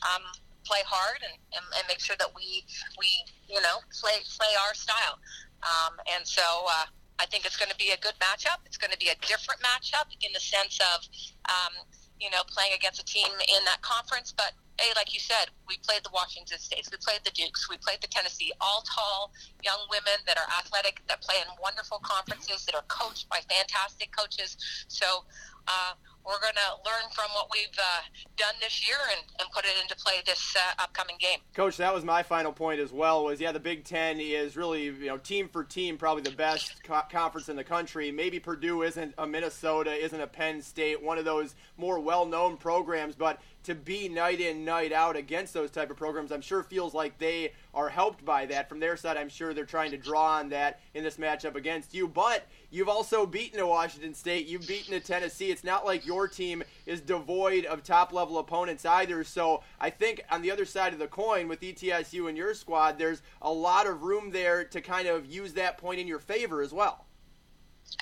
[0.07, 0.23] um,
[0.63, 2.63] play hard and, and, and make sure that we
[2.97, 3.07] we
[3.47, 5.19] you know play play our style.
[5.63, 6.85] Um, and so uh,
[7.19, 8.59] I think it's going to be a good matchup.
[8.65, 11.07] It's going to be a different matchup in the sense of
[11.49, 11.73] um,
[12.19, 14.33] you know, playing against a team in that conference.
[14.35, 17.77] But hey, like you said, we played the Washington States, we played the Dukes, we
[17.77, 19.31] played the Tennessee, all tall
[19.63, 24.15] young women that are athletic, that play in wonderful conferences, that are coached by fantastic
[24.15, 24.57] coaches.
[24.87, 25.23] So
[25.67, 25.93] uh,
[26.25, 28.01] we're going to learn from what we've uh,
[28.35, 31.39] done this year and, and put it into play this uh, upcoming game.
[31.53, 33.23] Coach, that was my final point as well.
[33.23, 36.83] Was yeah, the Big Ten is really you know team for team probably the best
[36.83, 38.11] co- conference in the country.
[38.11, 43.15] Maybe Purdue isn't a Minnesota, isn't a Penn State, one of those more well-known programs,
[43.15, 46.93] but to be night in night out against those type of programs i'm sure feels
[46.93, 50.37] like they are helped by that from their side i'm sure they're trying to draw
[50.37, 54.47] on that in this matchup against you but you've also beaten a washington state.
[54.47, 55.51] You've beaten a tennessee.
[55.51, 59.23] It's not like your team is devoid of top level opponents either.
[59.23, 62.97] So i think on the other side of the coin with etsu and your squad
[62.97, 66.61] there's a lot of room there to kind of use that point in your favor
[66.61, 67.05] as well.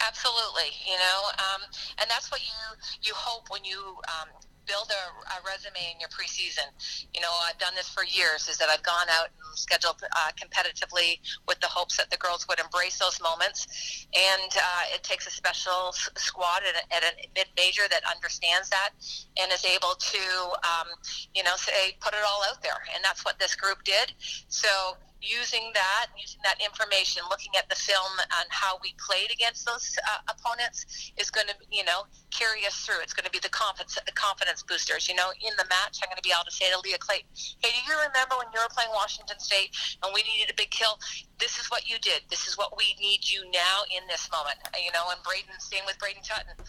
[0.01, 1.61] Absolutely, you know, um,
[1.99, 4.29] and that's what you you hope when you um,
[4.65, 6.67] build a, a resume in your preseason.
[7.13, 8.47] You know, I've done this for years.
[8.47, 12.47] Is that I've gone out and scheduled uh, competitively with the hopes that the girls
[12.47, 17.03] would embrace those moments, and uh, it takes a special s- squad at a, at
[17.03, 18.91] a mid major that understands that
[19.37, 20.23] and is able to,
[20.63, 20.87] um,
[21.35, 24.13] you know, say put it all out there, and that's what this group did.
[24.47, 29.65] So using that, using that information, looking at the film on how we played against
[29.65, 32.99] those uh, opponents is going to, you know, carry us through.
[32.99, 35.07] It's going to be the confidence, the confidence boosters.
[35.07, 37.31] You know, in the match, I'm going to be able to say to Leah Clayton,
[37.63, 39.71] "Hey, do you remember when you were playing Washington State
[40.03, 40.99] and we needed a big kill?
[41.39, 42.27] This is what you did.
[42.27, 45.87] This is what we need you now in this moment." You know, and Braden, staying
[45.87, 46.59] with Braden Tutton,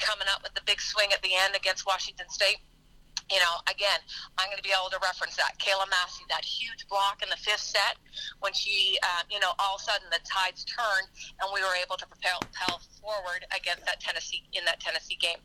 [0.00, 2.64] coming up with the big swing at the end against Washington State
[3.30, 4.02] you know, again,
[4.38, 5.54] I'm going to be able to reference that.
[5.62, 7.94] Kayla Massey, that huge block in the fifth set
[8.42, 11.06] when she, uh, you know, all of a sudden the tides turned
[11.38, 12.42] and we were able to propel,
[13.00, 15.40] forward against that Tennessee in that Tennessee game.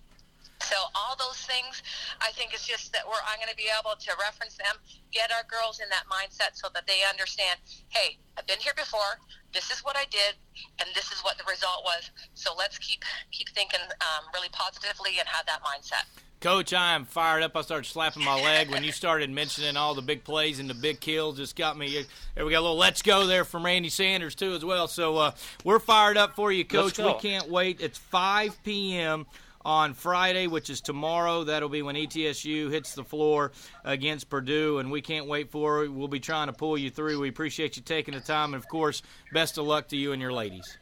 [0.62, 1.84] So all those things,
[2.22, 4.76] I think it's just that we're I'm going to be able to reference them,
[5.12, 9.20] get our girls in that mindset so that they understand, hey, I've been here before.
[9.54, 10.36] This is what I did,
[10.80, 12.10] and this is what the result was.
[12.34, 16.08] So let's keep keep thinking um, really positively and have that mindset.
[16.42, 17.56] Coach, I am fired up.
[17.56, 20.76] I started slapping my leg when you started mentioning all the big plays and the
[20.76, 21.38] big kills.
[21.38, 22.06] Just got me.
[22.36, 24.88] There we got a little "Let's go" there from Randy Sanders too as well.
[24.88, 25.32] So uh,
[25.64, 27.00] we're fired up for you, Coach.
[27.00, 27.82] We can't wait.
[27.82, 29.26] It's 5 p.m.
[29.64, 31.46] on Friday, which is tomorrow.
[31.46, 33.52] That'll be when ETSU hits the floor
[33.84, 35.92] against Purdue, and we can't wait for it.
[35.92, 37.22] We'll be trying to pull you through.
[37.22, 39.02] We appreciate you taking the time, and of course,
[39.34, 40.78] best of luck to you and your ladies.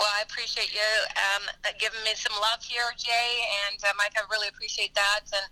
[0.00, 1.44] Well, I appreciate you um,
[1.76, 4.16] giving me some love here, Jay, and uh, Mike.
[4.16, 5.44] I really appreciate that, and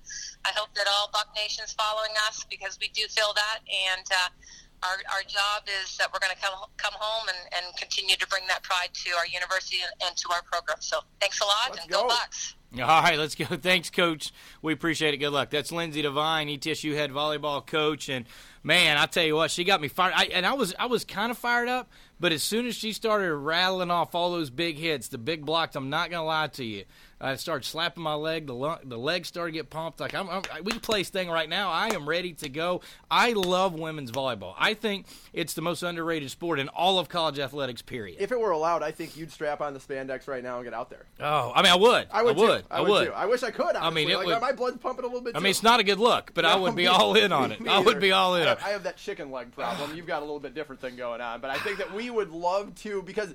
[0.47, 4.89] I hope that all Buck Nation's following us because we do feel that, and uh,
[4.89, 8.27] our our job is that we're going to come come home and, and continue to
[8.29, 10.79] bring that pride to our university and, and to our program.
[10.81, 12.55] So, thanks a lot, and go Bucks.
[12.73, 13.45] All right, let's go.
[13.61, 14.33] Thanks, Coach.
[14.61, 15.19] We appreciate it.
[15.19, 15.51] Good luck.
[15.51, 18.27] That's Lindsey Devine, ETSU head volleyball coach, and
[18.63, 20.15] man, I tell you what, she got me fired.
[20.17, 22.93] I, and I was I was kind of fired up, but as soon as she
[22.93, 26.65] started rattling off all those big hits, the big blocks, I'm not gonna lie to
[26.65, 26.85] you.
[27.21, 28.47] I started slapping my leg.
[28.47, 29.99] The lo- the legs started to get pumped.
[30.01, 31.71] Like I'm, I'm, we can play this thing right now.
[31.71, 32.81] I am ready to go.
[33.11, 34.55] I love women's volleyball.
[34.57, 37.83] I think it's the most underrated sport in all of college athletics.
[37.83, 38.19] Period.
[38.21, 40.75] If it were allowed, I think you'd strap on the spandex right now and get
[40.75, 41.07] out there.
[41.21, 42.07] Oh, I mean, I would.
[42.13, 42.37] I would.
[42.39, 42.61] I would.
[42.61, 42.67] Too.
[42.71, 43.07] I, I would.
[43.07, 43.13] Too.
[43.13, 43.75] I wish I could.
[43.75, 44.13] I mean, honestly.
[44.13, 45.35] it like, would- my blood's pumping a little bit.
[45.35, 45.43] I too.
[45.45, 47.67] mean, it's not a good look, but I would be all in on it.
[47.67, 48.63] I would be all in I have.
[48.63, 49.97] I have that chicken leg problem.
[49.97, 52.31] You've got a little bit different thing going on, but I think that we would
[52.31, 53.35] love to because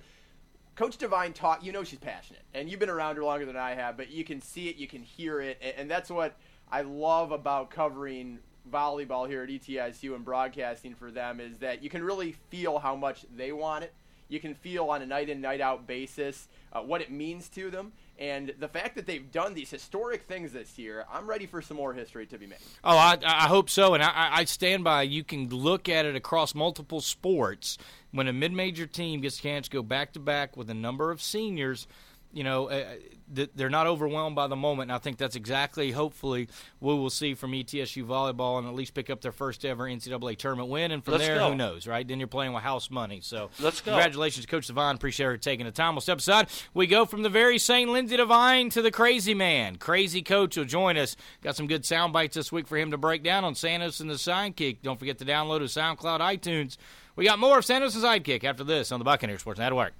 [0.75, 1.63] Coach Devine taught.
[1.63, 4.23] You know she's passionate, and you've been around her longer than I have, but you
[4.23, 6.35] can see it, you can hear it, and, that's what
[6.71, 8.39] I love about covering
[8.71, 12.95] volleyball here at ETSU and broadcasting for them is that you can really feel how
[12.95, 13.93] much they want it.
[14.29, 17.69] You can feel on a night in night out basis uh, what it means to
[17.69, 17.91] them.
[18.23, 21.75] And the fact that they've done these historic things this year, I'm ready for some
[21.75, 22.59] more history to be made.
[22.81, 25.01] Oh, I, I hope so, and I, I- stand by.
[25.01, 27.77] You can look at it across multiple sports.
[28.11, 31.11] When a mid-major team gets a chance to go back to back with a number
[31.11, 31.85] of seniors,
[32.31, 32.69] you know,
[33.33, 34.91] they're not overwhelmed by the moment.
[34.91, 36.47] And I think that's exactly, hopefully,
[36.79, 40.37] what we'll see from ETSU volleyball, and at least pick up their first ever NCAA
[40.37, 40.91] tournament win.
[40.91, 41.49] And from Let's there, go.
[41.49, 42.07] who knows, right?
[42.07, 43.19] Then you're playing with house money.
[43.21, 43.91] So Let's go.
[43.91, 44.95] Congratulations, Coach Devine.
[44.95, 45.95] Appreciate her taking the time.
[45.95, 46.47] We'll step aside.
[46.73, 47.89] We go from the very St.
[47.89, 49.77] Lindsey Devine to the crazy man.
[49.77, 51.15] Crazy Coach will join us.
[51.41, 54.09] Got some good sound bites this week for him to break down on Sandos and
[54.09, 54.77] the Sidekick.
[54.83, 56.77] Don't forget to download his SoundCloud, iTunes.
[57.15, 59.93] We got more of Sandos and Sidekick after this on the Buccaneer Sports Network.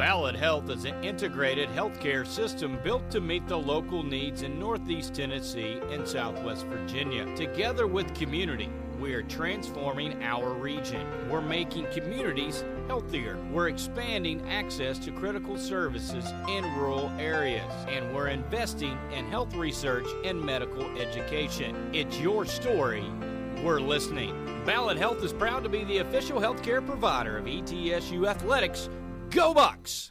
[0.00, 5.12] Ballad Health is an integrated healthcare system built to meet the local needs in Northeast
[5.12, 7.26] Tennessee and Southwest Virginia.
[7.36, 11.06] Together with community, we are transforming our region.
[11.28, 13.36] We're making communities healthier.
[13.52, 17.70] We're expanding access to critical services in rural areas.
[17.86, 21.90] And we're investing in health research and medical education.
[21.92, 23.04] It's your story.
[23.62, 24.62] We're listening.
[24.64, 28.88] Ballad Health is proud to be the official healthcare provider of ETSU Athletics.
[29.30, 30.10] Go Bucks!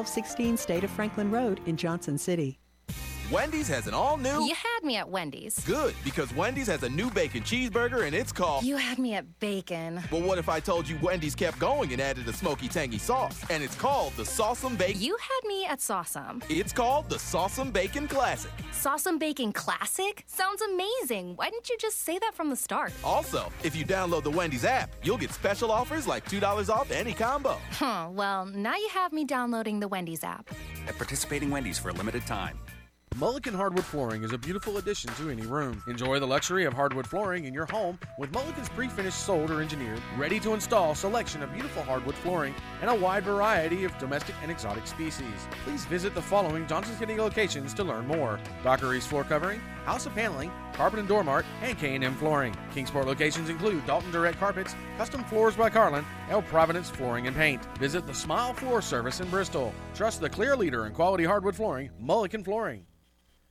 [0.01, 2.60] 1216 State of Franklin Road in Johnson City.
[3.31, 4.45] Wendy's has an all new.
[4.45, 5.57] You had me at Wendy's.
[5.59, 8.65] Good, because Wendy's has a new bacon cheeseburger and it's called.
[8.65, 10.01] You had me at bacon.
[10.11, 13.41] Well, what if I told you Wendy's kept going and added a smoky tangy sauce?
[13.49, 15.01] And it's called the Sauce'em Bacon.
[15.01, 16.43] You had me at Sauceum.
[16.49, 18.51] It's called the Sauce'em Bacon Classic.
[18.73, 20.25] Sauceum Bacon Classic?
[20.27, 21.37] Sounds amazing.
[21.37, 22.91] Why didn't you just say that from the start?
[23.01, 27.13] Also, if you download the Wendy's app, you'll get special offers like $2 off any
[27.13, 27.57] combo.
[27.71, 30.49] Huh, well, now you have me downloading the Wendy's app.
[30.89, 32.57] At participating Wendy's for a limited time.
[33.21, 35.83] Mullican Hardwood Flooring is a beautiful addition to any room.
[35.85, 40.01] Enjoy the luxury of hardwood flooring in your home with Mullican's pre-finished sold or engineered,
[40.17, 44.49] ready to install selection of beautiful hardwood flooring and a wide variety of domestic and
[44.49, 45.47] exotic species.
[45.63, 48.39] Please visit the following Johnson City locations to learn more.
[48.63, 52.55] Docker East Floor Covering, House of Paneling, Carpet and Door Mart, and K&M Flooring.
[52.73, 57.63] Kingsport locations include Dalton Direct Carpets, Custom Floors by Carlin, El Providence Flooring and Paint.
[57.77, 59.75] Visit the Smile Floor Service in Bristol.
[59.93, 62.85] Trust the clear leader in quality hardwood flooring, Mullican Flooring.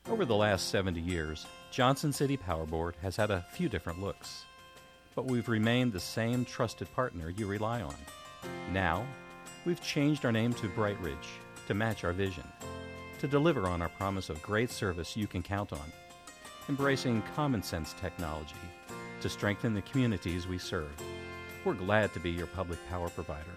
[0.08, 4.44] Over the last 70 years, Johnson City Power Board has had a few different looks,
[5.14, 7.94] but we've remained the same trusted partner you rely on.
[8.72, 9.04] Now,
[9.64, 11.28] we've changed our name to Bright Ridge
[11.68, 12.44] to match our vision.
[13.20, 15.92] to deliver on our promise of great service you can count on,
[16.70, 18.54] embracing common sense technology
[19.20, 20.90] to strengthen the communities we serve.
[21.66, 23.54] We're glad to be your public power provider.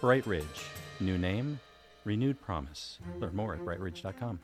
[0.00, 0.64] Bright Ridge,
[0.98, 1.60] new name,
[2.04, 2.98] renewed promise.
[3.18, 4.40] Learn more at brightridge.com.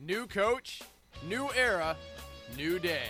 [0.00, 0.80] New coach,
[1.26, 1.96] new era,
[2.56, 3.08] new day.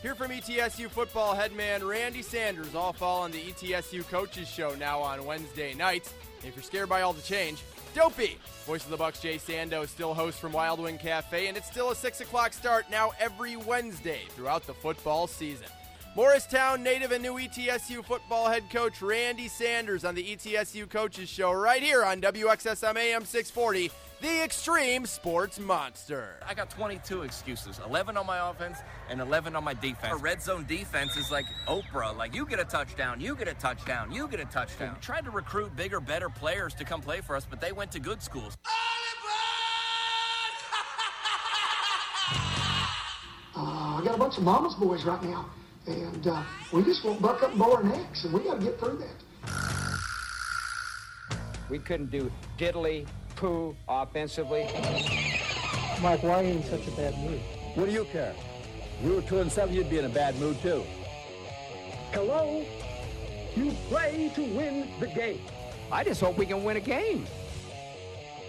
[0.00, 4.98] Here from ETSU football headman Randy Sanders, all fall on the ETSU Coaches Show now
[5.00, 6.14] on Wednesday nights.
[6.42, 7.62] If you're scared by all the change,
[7.94, 8.38] don't be.
[8.64, 11.90] Voice of the Bucks, Jay Sando, still host from Wild Wing Cafe, and it's still
[11.90, 15.66] a 6 o'clock start now every Wednesday throughout the football season.
[16.16, 21.52] Morristown native and new ETSU football head coach Randy Sanders on the ETSU Coaches Show
[21.52, 23.90] right here on WXSM AM 640,
[24.22, 26.36] the Extreme Sports Monster.
[26.46, 28.78] I got 22 excuses 11 on my offense
[29.10, 30.14] and 11 on my defense.
[30.14, 32.16] A red zone defense is like Oprah.
[32.16, 34.94] Like, you get a touchdown, you get a touchdown, you get a touchdown.
[34.94, 37.90] We tried to recruit bigger, better players to come play for us, but they went
[37.92, 38.56] to good schools.
[43.54, 45.44] Uh, I got a bunch of mama's boys right now,
[45.86, 46.42] and uh,
[46.72, 48.96] we just won't buck up and bow our necks, and we got to get through
[48.96, 49.22] that.
[51.68, 53.06] We couldn't do diddly
[53.42, 54.62] poo offensively.
[56.00, 57.40] Mike, why are you in such a bad mood?
[57.74, 58.34] What do you care?
[59.02, 60.84] We were two and seven, you'd be in a bad mood too.
[62.12, 62.64] Hello?
[63.56, 65.40] You play to win the game.
[65.90, 67.26] I just hope we can win a game.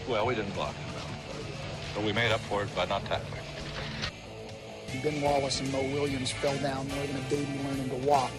[0.07, 0.93] Well, we didn't block him,
[1.95, 3.41] but we made up for it by not tackling.
[5.01, 8.31] Ben Wallace and Mo Williams fell down more than a baby learning to walk.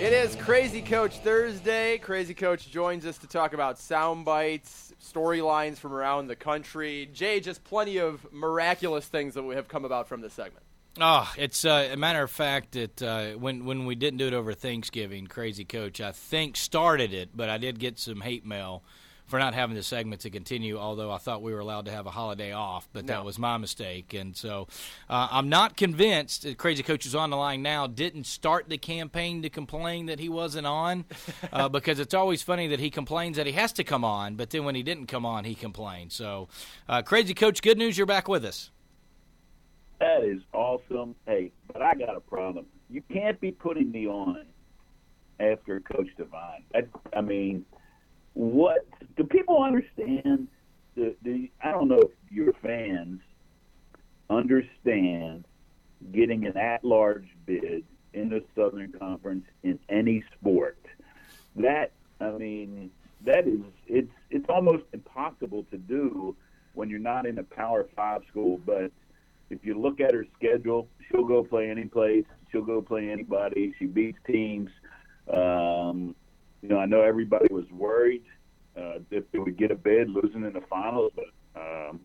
[0.00, 1.98] It is Crazy Coach Thursday.
[1.98, 7.10] Crazy Coach joins us to talk about sound bites, storylines from around the country.
[7.12, 10.64] Jay, just plenty of miraculous things that have come about from this segment.
[10.98, 14.32] Oh, it's uh, a matter of fact that uh, when when we didn't do it
[14.32, 18.82] over Thanksgiving, Crazy Coach, I think started it, but I did get some hate mail
[19.30, 20.76] for not having the segment to continue.
[20.76, 23.56] Although I thought we were allowed to have a holiday off, but that was my
[23.56, 24.66] mistake, and so
[25.08, 26.42] uh, I'm not convinced.
[26.42, 27.86] that Crazy Coach is on the line now.
[27.86, 31.04] Didn't start the campaign to complain that he wasn't on,
[31.52, 34.50] uh, because it's always funny that he complains that he has to come on, but
[34.50, 36.10] then when he didn't come on, he complained.
[36.12, 36.48] So,
[36.88, 38.70] uh, Crazy Coach, good news, you're back with us.
[40.00, 41.14] That is awesome.
[41.26, 42.66] Hey, but I got a problem.
[42.88, 44.46] You can't be putting me on
[45.38, 46.64] after Coach Devine.
[46.72, 47.64] That, I mean,
[48.34, 50.48] what do people understand?
[50.96, 53.20] The, the I don't know if your fans
[54.28, 55.44] understand
[56.12, 60.78] getting an at-large bid in the Southern Conference in any sport.
[61.56, 62.90] That I mean,
[63.24, 66.36] that is it's it's almost impossible to do
[66.74, 68.60] when you're not in a Power Five school.
[68.64, 68.92] But
[69.50, 72.24] if you look at her schedule, she'll go play any place.
[72.50, 73.74] She'll go play anybody.
[73.78, 74.70] She beats teams.
[75.32, 76.14] Um,
[76.62, 78.24] you know, I know everybody was worried
[78.76, 82.00] uh, if they would get a bid losing in the finals, but um,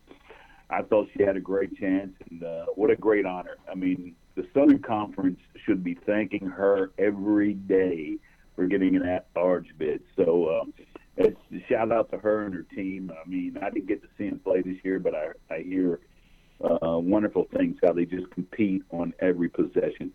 [0.70, 3.56] I thought she had a great chance, and uh, what a great honor.
[3.70, 8.16] I mean, the Southern Conference should be thanking her every day
[8.54, 10.02] for getting an at-large bid.
[10.16, 10.64] So uh,
[11.16, 11.38] it's
[11.68, 13.12] shout out to her and her team.
[13.12, 16.00] I mean, I didn't get to see them play this year, but I, I hear
[16.62, 20.12] uh, wonderful things how they just compete on every possession.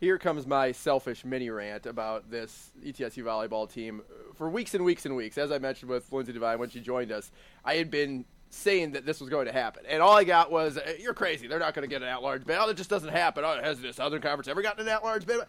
[0.00, 4.02] Here comes my selfish mini rant about this ETSU volleyball team.
[4.36, 7.10] For weeks and weeks and weeks, as I mentioned with Lindsey Devine when she joined
[7.10, 7.32] us,
[7.64, 9.84] I had been saying that this was going to happen.
[9.88, 11.48] And all I got was, "Uh, you're crazy.
[11.48, 12.56] They're not going to get an at-large bid.
[12.58, 13.44] Oh, that just doesn't happen.
[13.44, 15.40] Oh, has the Southern Conference ever gotten an at-large bid?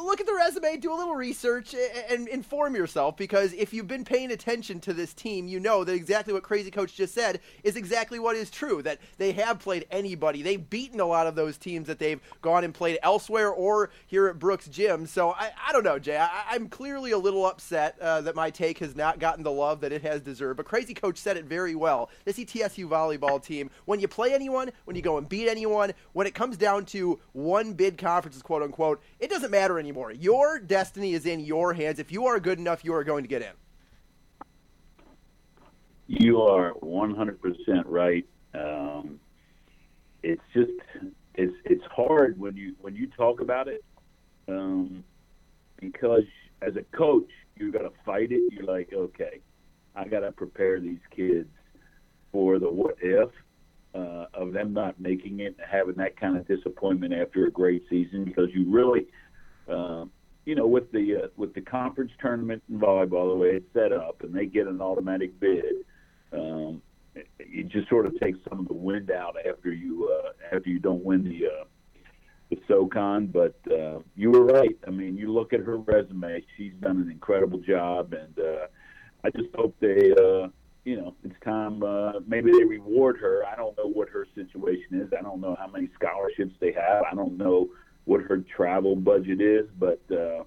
[0.00, 1.72] Look at the resume, do a little research,
[2.10, 5.92] and inform yourself because if you've been paying attention to this team, you know that
[5.92, 9.86] exactly what Crazy Coach just said is exactly what is true, that they have played
[9.92, 10.42] anybody.
[10.42, 14.26] They've beaten a lot of those teams that they've gone and played elsewhere or here
[14.26, 15.06] at Brooks Gym.
[15.06, 16.16] So I, I don't know, Jay.
[16.16, 19.80] I, I'm clearly a little upset uh, that my take has not gotten the love
[19.82, 20.56] that it has deserved.
[20.56, 22.10] But Crazy Coach said it very well.
[22.24, 26.26] This ETSU volleyball team, when you play anyone, when you go and beat anyone, when
[26.26, 30.12] it comes down to one bid conferences, quote unquote, it doesn't matter anymore.
[30.12, 31.98] Your destiny is in your hands.
[31.98, 33.52] If you are good enough, you are going to get in.
[36.06, 37.36] You are 100%
[37.84, 38.24] right.
[38.54, 39.18] Um,
[40.22, 40.70] it's just
[41.34, 43.84] it's it's hard when you when you talk about it
[44.48, 45.04] um,
[45.80, 46.24] because
[46.62, 48.52] as a coach you got to fight it.
[48.52, 49.40] You're like, okay,
[49.94, 51.48] I got to prepare these kids
[52.32, 53.30] for the what if
[53.94, 57.84] uh, of them not making it, and having that kind of disappointment after a great
[57.88, 59.06] season because you really.
[59.68, 60.10] Um,
[60.44, 63.92] you know, with the uh, with the conference tournament in volleyball, the way it's set
[63.92, 65.84] up, and they get an automatic bid,
[66.32, 66.80] um,
[67.38, 70.78] it just sort of takes some of the wind out after you uh, after you
[70.78, 71.64] don't win the uh,
[72.48, 73.26] with SoCon.
[73.26, 74.76] But uh, you were right.
[74.86, 78.68] I mean, you look at her resume; she's done an incredible job, and uh,
[79.24, 80.48] I just hope they, uh,
[80.84, 81.82] you know, it's time.
[81.82, 83.44] Uh, maybe they reward her.
[83.44, 85.12] I don't know what her situation is.
[85.12, 87.02] I don't know how many scholarships they have.
[87.10, 87.68] I don't know
[88.08, 90.42] what her travel budget is, but uh,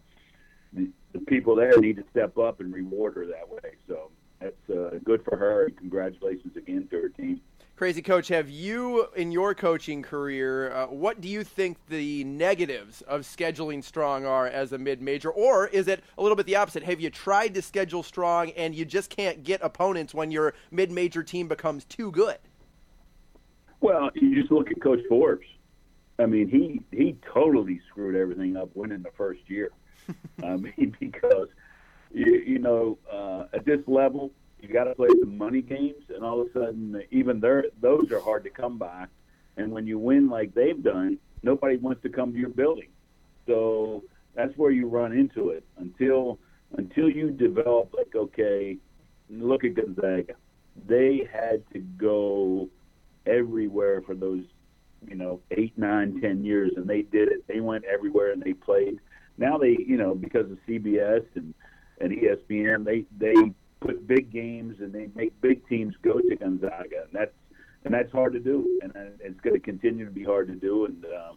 [0.74, 3.76] the, the people there need to step up and reward her that way.
[3.88, 4.09] So
[4.39, 7.39] that's uh, good for her, and congratulations again to her team.
[7.76, 13.01] Crazy coach, have you in your coaching career, uh, what do you think the negatives
[13.01, 15.30] of scheduling strong are as a mid major?
[15.30, 16.84] Or is it a little bit the opposite?
[16.84, 20.91] Have you tried to schedule strong and you just can't get opponents when your mid
[20.91, 22.38] major team becomes too good?
[23.80, 25.45] Well, you just look at Coach Forbes.
[26.22, 29.72] I mean, he he totally screwed everything up winning the first year.
[30.43, 31.47] I mean, because
[32.13, 36.24] you, you know uh, at this level, you got to play some money games, and
[36.24, 39.07] all of a sudden, even there, those are hard to come by.
[39.57, 42.89] And when you win like they've done, nobody wants to come to your building.
[43.47, 44.03] So
[44.36, 46.39] that's where you run into it until
[46.78, 48.78] until you develop like okay,
[49.30, 50.36] look at Gonzaga.
[50.88, 52.69] They had to go
[53.26, 54.43] everywhere for those
[55.08, 57.47] you know eight, nine, ten years, and they did it.
[57.47, 58.99] They went everywhere and they played.
[59.38, 61.54] Now they you know because of CBS and
[61.99, 67.04] and ESPN, they they put big games and they make big teams go to Gonzaga,
[67.04, 67.34] and that's
[67.84, 70.86] and that's hard to do, and it's going to continue to be hard to do.
[70.86, 71.34] And uh,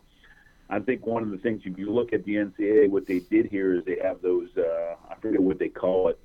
[0.69, 3.47] I think one of the things, if you look at the NCAA, what they did
[3.47, 6.19] here is they have those uh, I forget what they call it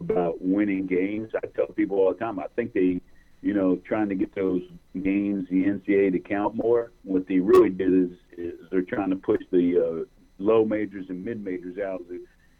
[0.00, 1.30] about winning games.
[1.34, 3.00] I tell people all the time, I think they,
[3.46, 4.60] you know, trying to get those
[5.00, 6.90] games the NCAA to count more.
[7.04, 10.04] What they really did is, is they're trying to push the uh,
[10.38, 12.02] low majors and mid majors out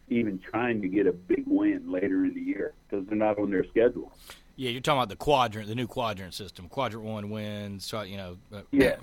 [0.09, 3.51] even trying to get a big win later in the year because they're not on
[3.51, 4.13] their schedule.
[4.55, 6.69] Yeah, you're talking about the quadrant, the new quadrant system.
[6.69, 8.37] Quadrant one wins, so, you know.
[8.55, 8.95] uh, Yeah.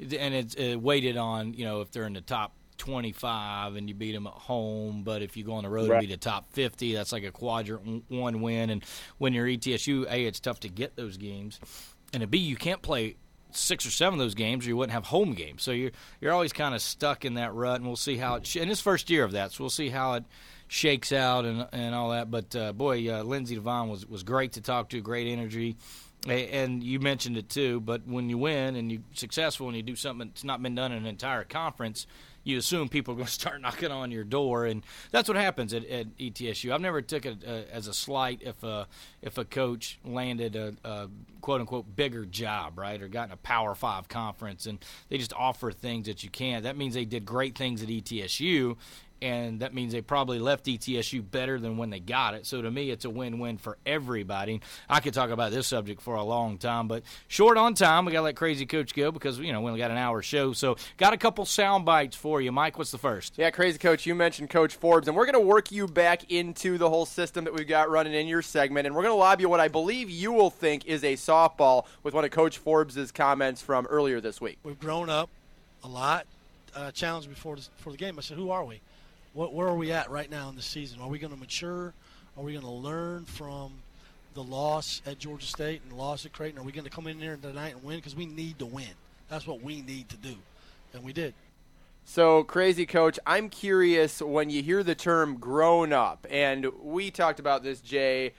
[0.00, 3.94] and it's uh, weighted on you know if they're in the top 25 and you
[3.94, 5.98] beat them at home, but if you go on the road Right.
[5.98, 8.70] and beat the top 50, that's like a quadrant one win.
[8.70, 8.84] And
[9.18, 11.58] when you're ETSU, a it's tough to get those games,
[12.12, 13.16] and a b you can't play
[13.52, 15.62] six or seven of those games, or you wouldn't have home games.
[15.62, 18.46] So you're you're always kind of stuck in that rut, and we'll see how it.
[18.46, 20.24] Sh- and it's first year of that, so we'll see how it
[20.68, 22.30] shakes out and and all that.
[22.30, 25.76] But uh, boy, uh, Lindsey Devine was was great to talk to, great energy.
[26.28, 29.94] And you mentioned it too, but when you win and you're successful and you do
[29.94, 32.08] something that's not been done in an entire conference,
[32.46, 35.74] you assume people are going to start knocking on your door, and that's what happens
[35.74, 36.72] at, at ETSU.
[36.72, 38.86] I've never took it uh, as a slight if a
[39.20, 41.08] if a coach landed a, a
[41.40, 44.78] quote unquote bigger job, right, or gotten a Power Five conference, and
[45.08, 46.62] they just offer things that you can't.
[46.62, 48.76] That means they did great things at ETSU.
[49.22, 52.46] And that means they probably left ETSU better than when they got it.
[52.46, 54.60] So to me, it's a win-win for everybody.
[54.88, 58.12] I could talk about this subject for a long time, but short on time, we
[58.12, 60.52] got to let Crazy Coach go because you know we only got an hour show.
[60.52, 62.78] So got a couple sound bites for you, Mike.
[62.78, 63.34] What's the first?
[63.38, 64.06] Yeah, crazy coach.
[64.06, 67.44] You mentioned Coach Forbes, and we're going to work you back into the whole system
[67.44, 69.68] that we've got running in your segment, and we're going to lob you what I
[69.68, 74.20] believe you will think is a softball with one of Coach Forbes' comments from earlier
[74.20, 74.58] this week.
[74.62, 75.30] We've grown up
[75.82, 76.26] a lot.
[76.74, 78.18] Uh, challenged before the, before the game.
[78.18, 78.82] I said, "Who are we?
[79.36, 80.98] What, where are we at right now in the season?
[81.02, 81.92] Are we going to mature?
[82.38, 83.70] Are we going to learn from
[84.32, 86.58] the loss at Georgia State and the loss at Creighton?
[86.58, 87.96] Are we going to come in there tonight and win?
[87.96, 88.88] Because we need to win.
[89.28, 90.36] That's what we need to do,
[90.94, 91.34] and we did.
[92.06, 97.38] So, crazy coach, I'm curious when you hear the term grown up, and we talked
[97.38, 98.32] about this, Jay,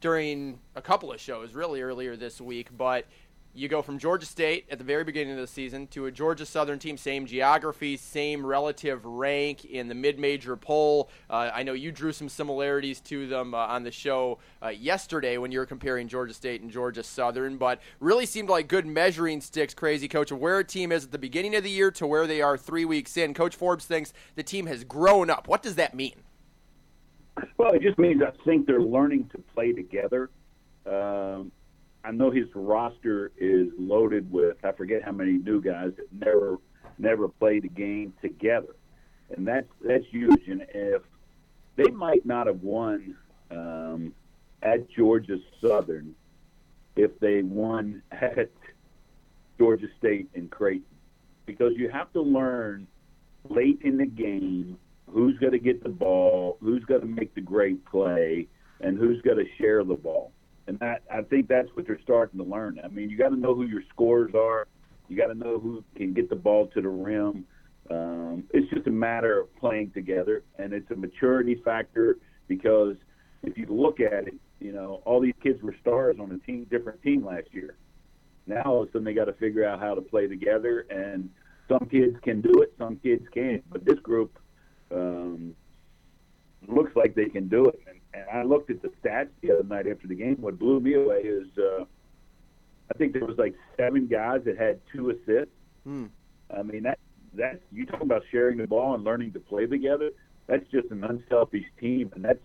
[0.00, 3.04] during a couple of shows really earlier this week, but
[3.54, 6.46] you go from Georgia State at the very beginning of the season to a Georgia
[6.46, 11.10] Southern team, same geography, same relative rank in the mid major poll.
[11.28, 15.36] Uh, I know you drew some similarities to them uh, on the show uh, yesterday
[15.36, 19.40] when you were comparing Georgia State and Georgia Southern, but really seemed like good measuring
[19.40, 22.06] sticks, crazy coach, of where a team is at the beginning of the year to
[22.06, 23.34] where they are three weeks in.
[23.34, 25.48] Coach Forbes thinks the team has grown up.
[25.48, 26.22] What does that mean?
[27.56, 30.30] Well, it just means I think they're learning to play together.
[30.86, 30.92] Um,
[32.10, 36.58] I know his roster is loaded with I forget how many new guys that never
[36.98, 38.74] never played a game together,
[39.36, 40.48] and that's that's huge.
[40.48, 41.02] And if
[41.76, 43.14] they might not have won
[43.52, 44.12] um,
[44.60, 46.16] at Georgia Southern,
[46.96, 48.50] if they won at
[49.56, 50.82] Georgia State and Creighton,
[51.46, 52.88] because you have to learn
[53.48, 54.76] late in the game
[55.08, 58.48] who's going to get the ball, who's going to make the great play,
[58.80, 60.32] and who's going to share the ball.
[60.70, 62.80] And that I think that's what they're starting to learn.
[62.84, 64.68] I mean, you got to know who your scorers are.
[65.08, 67.44] You got to know who can get the ball to the rim.
[67.90, 72.94] Um, it's just a matter of playing together, and it's a maturity factor because
[73.42, 76.68] if you look at it, you know, all these kids were stars on a team,
[76.70, 77.74] different team last year.
[78.46, 81.30] Now all of a sudden they got to figure out how to play together, and
[81.68, 83.68] some kids can do it, some kids can't.
[83.72, 84.38] But this group
[84.92, 85.52] um,
[86.68, 87.80] looks like they can do it.
[87.88, 90.36] And, and I looked at the stats the other night after the game.
[90.40, 91.84] What blew me away is uh,
[92.92, 95.54] I think there was like seven guys that had two assists.
[95.84, 96.06] Hmm.
[96.56, 96.98] I mean that
[97.34, 100.10] that's you talking about sharing the ball and learning to play together.
[100.46, 102.40] That's just an unselfish team, and that's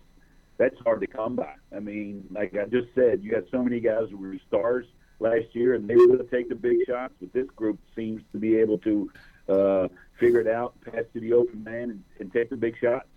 [0.58, 1.54] that's hard to come by.
[1.74, 4.86] I mean, like I just said, you got so many guys who were stars
[5.18, 7.14] last year, and they were going to take the big shots.
[7.20, 9.10] But this group seems to be able to
[9.48, 9.88] uh,
[10.18, 13.08] figure it out, pass to the open man, and, and take the big shots.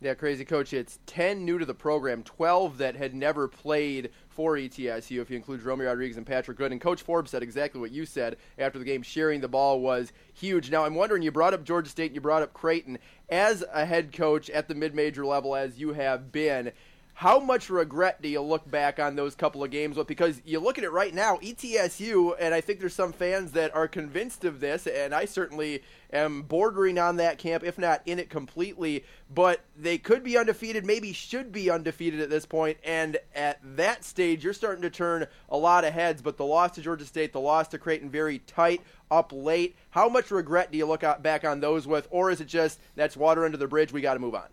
[0.00, 0.72] Yeah, crazy coach.
[0.72, 5.36] It's 10 new to the program, 12 that had never played for ETSU, if you
[5.36, 6.70] include Romeo Rodriguez and Patrick Good.
[6.70, 9.02] And Coach Forbes said exactly what you said after the game.
[9.02, 10.70] Sharing the ball was huge.
[10.70, 12.98] Now, I'm wondering, you brought up Georgia State, you brought up Creighton.
[13.28, 16.70] As a head coach at the mid major level, as you have been,
[17.18, 20.06] how much regret do you look back on those couple of games with?
[20.06, 23.74] Because you look at it right now, ETSU, and I think there's some fans that
[23.74, 28.20] are convinced of this, and I certainly am bordering on that camp, if not in
[28.20, 29.04] it completely.
[29.34, 34.04] But they could be undefeated, maybe should be undefeated at this point, and at that
[34.04, 36.22] stage, you're starting to turn a lot of heads.
[36.22, 39.74] But the loss to Georgia State, the loss to Creighton, very tight, up late.
[39.90, 43.16] How much regret do you look back on those with, or is it just that's
[43.16, 44.46] water under the bridge, we got to move on?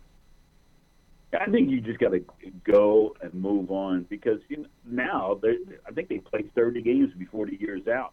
[1.32, 2.24] I think you just got to
[2.64, 5.40] go and move on because you know, now
[5.86, 8.12] I think they played 30 games before the year's out.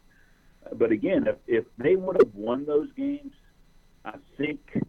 [0.74, 3.34] But again, if if they would have won those games,
[4.06, 4.82] I think you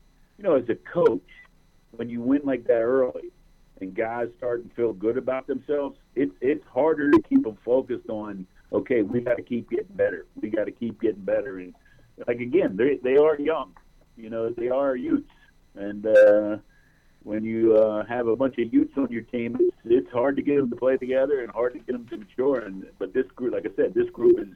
[0.44, 1.28] know as a coach,
[1.90, 3.30] when you win like that early
[3.80, 8.08] and guys start to feel good about themselves, it's it's harder to keep them focused
[8.08, 10.26] on okay, we got to keep getting better.
[10.40, 11.74] We got to keep getting better and
[12.26, 13.74] like again, they they are young,
[14.16, 15.30] you know, they are youths
[15.74, 16.06] and.
[16.06, 16.56] uh
[17.24, 20.42] when you uh, have a bunch of youths on your team, it's, it's hard to
[20.42, 22.60] get them to play together and hard to get them to mature.
[22.60, 24.48] And but this group, like I said, this group is,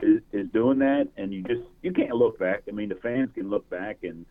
[0.00, 2.62] is is doing that, and you just you can't look back.
[2.68, 4.26] I mean, the fans can look back, and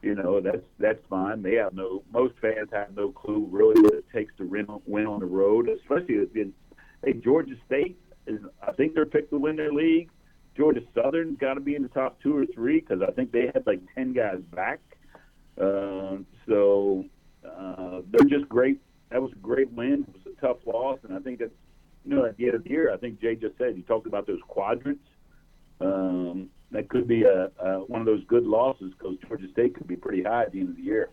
[0.00, 1.42] you know that's that's fine.
[1.42, 5.06] They have no most fans have no clue really what it takes to win win
[5.06, 6.50] on the road, especially it's
[7.04, 10.10] hey Georgia State is I think they're picked to win their league.
[10.56, 13.46] Georgia Southern's got to be in the top two or three because I think they
[13.52, 14.80] had like ten guys back.
[15.60, 16.18] Uh,
[16.48, 17.04] so
[17.44, 18.80] uh, they're just great.
[19.10, 20.06] That was a great win.
[20.08, 21.52] It was a tough loss, and I think that's
[22.04, 22.92] you know at the end of the year.
[22.92, 25.04] I think Jay just said he talked about those quadrants.
[25.80, 29.86] Um, that could be a, a one of those good losses because Georgia State could
[29.86, 31.10] be pretty high at the end of the year.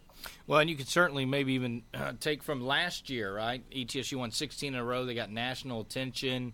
[0.47, 3.63] Well, and you could certainly maybe even uh, take from last year, right?
[3.71, 5.05] ETSU won 16 in a row.
[5.05, 6.53] They got national attention.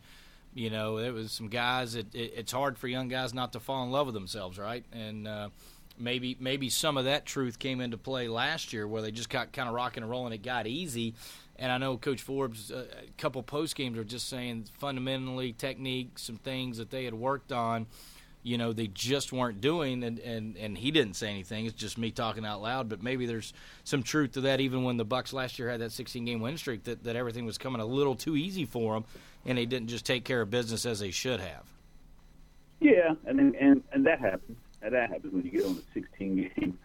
[0.53, 1.93] You know, there was some guys.
[1.93, 4.83] That, it, it's hard for young guys not to fall in love with themselves, right?
[4.91, 5.49] And uh,
[6.01, 9.53] maybe maybe some of that truth came into play last year, where they just got
[9.53, 10.33] kind of rocking and rolling.
[10.33, 11.13] It got easy.
[11.57, 16.17] And I know Coach Forbes, uh, a couple post games are just saying fundamentally technique,
[16.17, 17.87] some things that they had worked on
[18.43, 21.99] you know they just weren't doing and, and and he didn't say anything it's just
[21.99, 25.31] me talking out loud but maybe there's some truth to that even when the bucks
[25.31, 28.15] last year had that 16 game win streak that, that everything was coming a little
[28.15, 29.05] too easy for them
[29.45, 31.65] and they didn't just take care of business as they should have
[32.81, 34.57] Yeah, and and and that happens.
[34.81, 36.77] And that happens when you get on a 16 game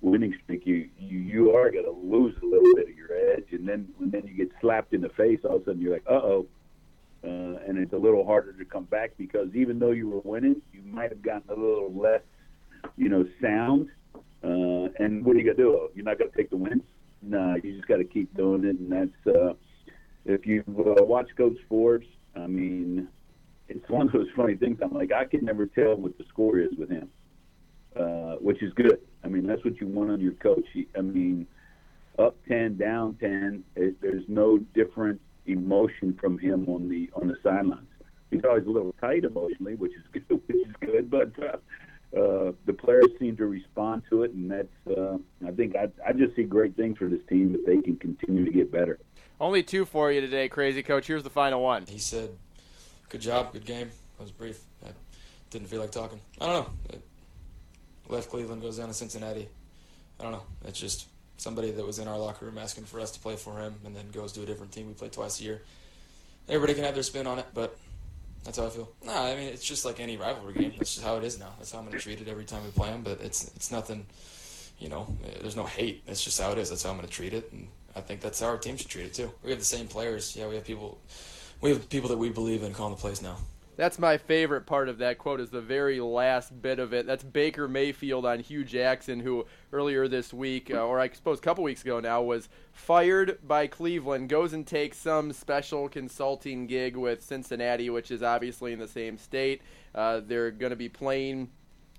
[0.00, 0.66] winning streak.
[0.66, 3.88] You you you are going to lose a little bit of your edge, and then
[4.00, 5.40] and then you get slapped in the face.
[5.44, 6.46] All of a sudden, you're like, uh oh.
[7.24, 10.60] Uh, and it's a little harder to come back because even though you were winning,
[10.74, 12.20] you might have gotten a little less,
[12.98, 13.88] you know, sound.
[14.42, 15.88] Uh, and what are you gonna do?
[15.94, 16.82] You're not gonna take the wins.
[17.22, 19.54] No, you just got to keep doing it, and that's uh,
[20.26, 22.06] if you uh, watch Coach Forbes.
[22.36, 23.08] I mean,
[23.68, 24.78] it's one of those funny things.
[24.82, 27.08] I'm like, I can never tell what the score is with him,
[27.96, 29.00] uh, which is good.
[29.22, 30.66] I mean, that's what you want on your coach.
[30.96, 31.46] I mean,
[32.18, 33.64] up ten, down ten.
[33.76, 37.88] It, there's no different emotion from him on the on the sidelines.
[38.30, 41.10] He's always a little tight emotionally, which is good, which is good.
[41.10, 44.98] But uh, uh, the players seem to respond to it, and that's.
[44.98, 47.96] Uh, I think I, I just see great things for this team if they can
[47.96, 48.98] continue to get better.
[49.40, 51.06] Only two for you today, crazy coach.
[51.06, 51.86] Here's the final one.
[51.86, 52.30] He said,
[53.08, 54.60] "Good job, good game." That was brief.
[54.84, 54.90] I
[55.50, 56.20] didn't feel like talking.
[56.40, 56.98] I don't know.
[58.08, 59.48] Left Cleveland, goes down to Cincinnati.
[60.20, 60.42] I don't know.
[60.66, 63.58] It's just somebody that was in our locker room asking for us to play for
[63.58, 64.86] him, and then goes to a different team.
[64.86, 65.62] We play twice a year.
[66.48, 67.76] Everybody can have their spin on it, but
[68.44, 68.90] that's how I feel.
[69.04, 70.72] No, I mean it's just like any rivalry game.
[70.76, 71.52] That's just how it is now.
[71.58, 73.02] That's how I'm going to treat it every time we play them.
[73.02, 74.06] But it's it's nothing.
[74.78, 75.06] You know,
[75.40, 76.02] there's no hate.
[76.06, 76.68] It's just how it is.
[76.68, 78.88] That's how I'm going to treat it, and I think that's how our team should
[78.88, 79.32] treat it too.
[79.42, 80.36] We have the same players.
[80.36, 80.98] Yeah, we have people.
[81.60, 83.38] We have people that we believe in calling the plays now.
[83.76, 87.06] That's my favorite part of that quote is the very last bit of it.
[87.06, 91.42] That's Baker Mayfield on Hue Jackson, who earlier this week, uh, or I suppose a
[91.42, 96.96] couple weeks ago now, was fired by Cleveland, goes and takes some special consulting gig
[96.96, 99.60] with Cincinnati, which is obviously in the same state.
[99.92, 101.50] Uh, they're going to be playing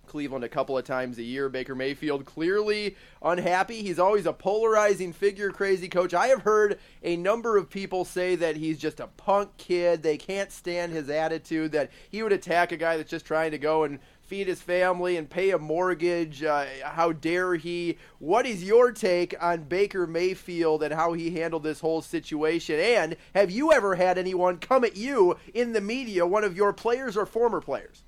[0.07, 1.49] Cleveland a couple of times a year.
[1.49, 3.81] Baker Mayfield clearly unhappy.
[3.81, 6.13] He's always a polarizing figure, crazy coach.
[6.13, 10.03] I have heard a number of people say that he's just a punk kid.
[10.03, 13.57] They can't stand his attitude, that he would attack a guy that's just trying to
[13.57, 16.43] go and feed his family and pay a mortgage.
[16.43, 17.97] Uh, how dare he?
[18.19, 22.79] What is your take on Baker Mayfield and how he handled this whole situation?
[22.79, 26.73] And have you ever had anyone come at you in the media, one of your
[26.73, 28.03] players or former players?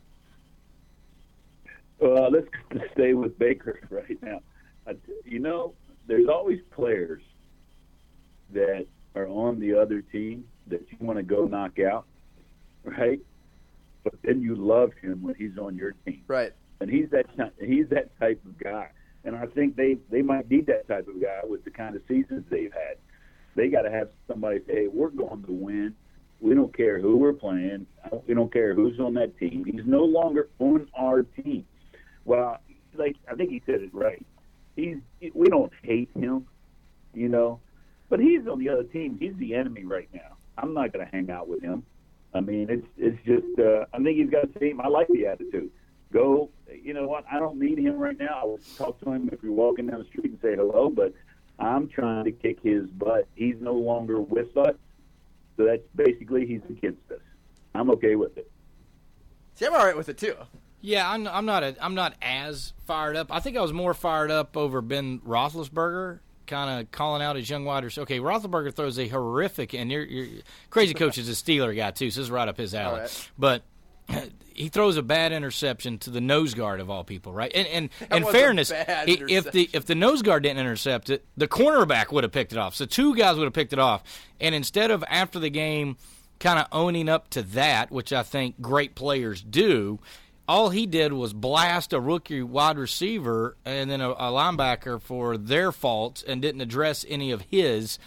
[2.00, 2.48] Well, let's
[2.94, 4.42] stay with Baker right now.
[5.26, 5.74] You know,
[6.08, 7.22] there's always players
[8.54, 8.86] that
[9.16, 12.06] are on the other team that you want to go knock out,
[12.84, 13.20] right?
[14.04, 16.54] But then you love him when he's on your team, right?
[16.80, 17.26] And he's that
[17.60, 18.90] he's that type of guy.
[19.26, 22.02] And I think they they might need that type of guy with the kind of
[22.08, 22.98] seasons they've had.
[23.56, 25.96] They got to have somebody say, "Hey, we're going to win.
[26.40, 27.88] We don't care who we're playing.
[28.28, 29.66] We don't care who's on that team.
[29.66, 31.66] He's no longer on our team."
[32.28, 32.60] Well,
[32.94, 34.24] like I think he said it right.
[34.76, 34.98] He's
[35.34, 36.46] we don't hate him,
[37.14, 37.62] you know,
[38.10, 39.18] but he's on the other team.
[39.20, 40.36] He's the enemy right now.
[40.58, 41.84] I'm not going to hang out with him.
[42.34, 44.82] I mean, it's it's just uh, I think he's got a team.
[44.82, 45.72] I like the attitude.
[46.12, 47.24] Go, you know what?
[47.32, 48.40] I don't need him right now.
[48.42, 51.14] I will talk to him if you're walking down the street and say hello, but
[51.60, 53.28] I'm trying to kick his butt.
[53.36, 54.76] He's no longer with us,
[55.56, 57.22] so that's basically he's against us.
[57.74, 58.52] I'm okay with it.
[59.56, 60.36] See, I'm all right with it too.
[60.88, 61.64] Yeah, I'm, I'm not.
[61.64, 63.28] A, I'm not as fired up.
[63.30, 67.50] I think I was more fired up over Ben Roethlisberger, kind of calling out his
[67.50, 68.04] young wide receiver.
[68.04, 70.08] Okay, Roethlisberger throws a horrific, and you're
[70.70, 73.02] crazy coach is a Steeler guy too, so this is right up his alley.
[73.02, 73.32] Right.
[73.38, 73.64] But
[74.54, 77.52] he throws a bad interception to the nose guard of all people, right?
[77.54, 82.14] And and in fairness, if the if the nose guard didn't intercept it, the cornerback
[82.14, 82.76] would have picked it off.
[82.76, 84.04] So two guys would have picked it off.
[84.40, 85.98] And instead of after the game,
[86.40, 90.00] kind of owning up to that, which I think great players do.
[90.48, 95.38] All he did was blast a rookie wide receiver and then a, a linebacker for
[95.38, 98.00] their faults and didn't address any of his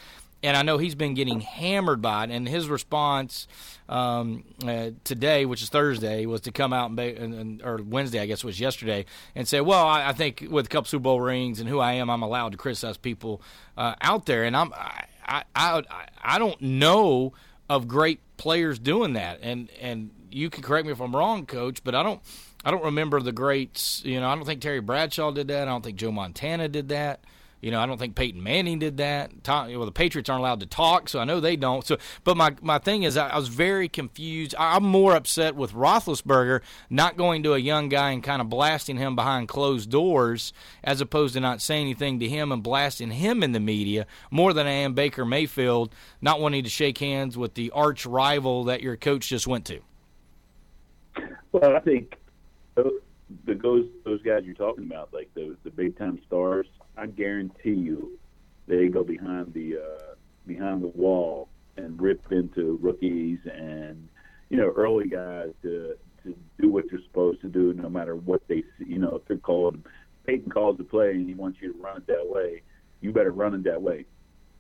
[0.43, 2.30] and I know he's been getting hammered by it.
[2.30, 3.47] And his response
[3.88, 8.20] um, uh, today, which is Thursday, was to come out and, and, and or Wednesday,
[8.20, 11.20] I guess was yesterday, and say, "Well, I, I think with a couple Super Bowl
[11.20, 13.43] rings and who I am, I'm allowed to criticize people
[13.76, 15.82] uh, out there." And I'm I, I I
[16.22, 17.32] I don't know
[17.68, 21.83] of great players doing that, and and you can correct me if I'm wrong, Coach,
[21.85, 22.20] but I don't.
[22.62, 24.03] I don't remember the greats.
[24.05, 25.62] You know, I don't think Terry Bradshaw did that.
[25.62, 27.20] I don't think Joe Montana did that.
[27.61, 29.45] You know, I don't think Peyton Manning did that.
[29.45, 31.87] Tom, well, the Patriots aren't allowed to talk, so I know they don't.
[31.87, 34.55] So, but my my thing is, I, I was very confused.
[34.59, 38.49] I, I'm more upset with Roethlisberger not going to a young guy and kind of
[38.49, 43.11] blasting him behind closed doors, as opposed to not saying anything to him and blasting
[43.11, 47.37] him in the media, more than I am Baker Mayfield not wanting to shake hands
[47.37, 49.81] with the arch rival that your coach just went to.
[51.53, 52.16] Well, I think
[52.74, 52.92] those,
[53.44, 57.74] the those those guys you're talking about, like the the big time stars, I guarantee
[57.74, 58.18] you,
[58.66, 60.14] they go behind the uh,
[60.46, 64.09] behind the wall and rip into rookies and
[64.48, 68.46] you know early guys to to do what you're supposed to do, no matter what
[68.46, 68.86] they see.
[68.86, 69.78] You know, if they're called,
[70.26, 72.62] Peyton calls the play and he wants you to run it that way,
[73.01, 74.05] you better run it that way.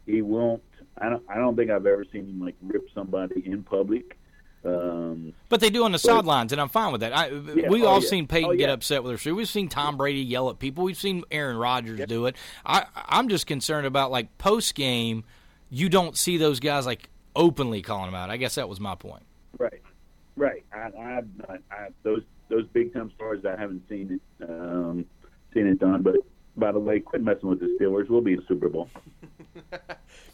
[0.06, 0.62] He won't.
[0.98, 1.22] I don't.
[1.28, 4.16] I don't think I've ever seen him like rip somebody in public.
[4.64, 7.16] Um, But they do on the sidelines, and I'm fine with that.
[7.16, 8.08] I, Yeah, we've oh, all yeah.
[8.08, 8.72] seen Peyton Oh, get yeah.
[8.74, 9.34] upset with her.
[9.34, 10.84] We've seen Tom Brady yell at people.
[10.84, 12.36] We've seen Aaron Rodgers do it.
[12.64, 15.24] I, I'm just concerned about like post game.
[15.70, 18.28] You don't see those guys like openly calling them out.
[18.30, 19.22] I guess that was my point.
[19.58, 19.82] Right,
[20.36, 20.64] right.
[20.72, 23.44] I, I, I, I those those big time stars.
[23.46, 25.06] I haven't seen it um,
[25.54, 26.02] seen it done.
[26.02, 26.16] But
[26.56, 28.08] by the way, quit messing with the Steelers.
[28.10, 28.90] We'll be in the Super Bowl.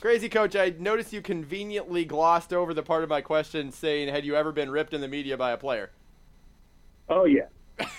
[0.00, 4.24] Crazy coach, I noticed you conveniently glossed over the part of my question saying, "Had
[4.24, 5.90] you ever been ripped in the media by a player?"
[7.08, 7.46] Oh yeah.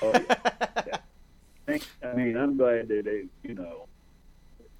[0.01, 0.35] Oh, yeah.
[1.67, 1.77] yeah.
[2.03, 3.87] I mean, I'm glad that they, you know,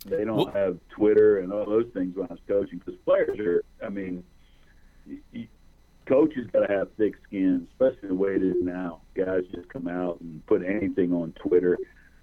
[0.06, 3.64] they don't have Twitter and all those things when I was coaching because players are.
[3.86, 4.24] I mean,
[5.08, 5.48] y- y-
[6.06, 9.02] coaches got to have thick skin, especially the way it is now.
[9.16, 11.78] Guys just come out and put anything on Twitter,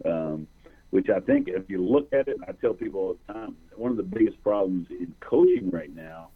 [0.04, 0.46] um,
[0.94, 3.90] which I think if you look at it, I tell people all the time, one
[3.90, 6.28] of the biggest problems in coaching right now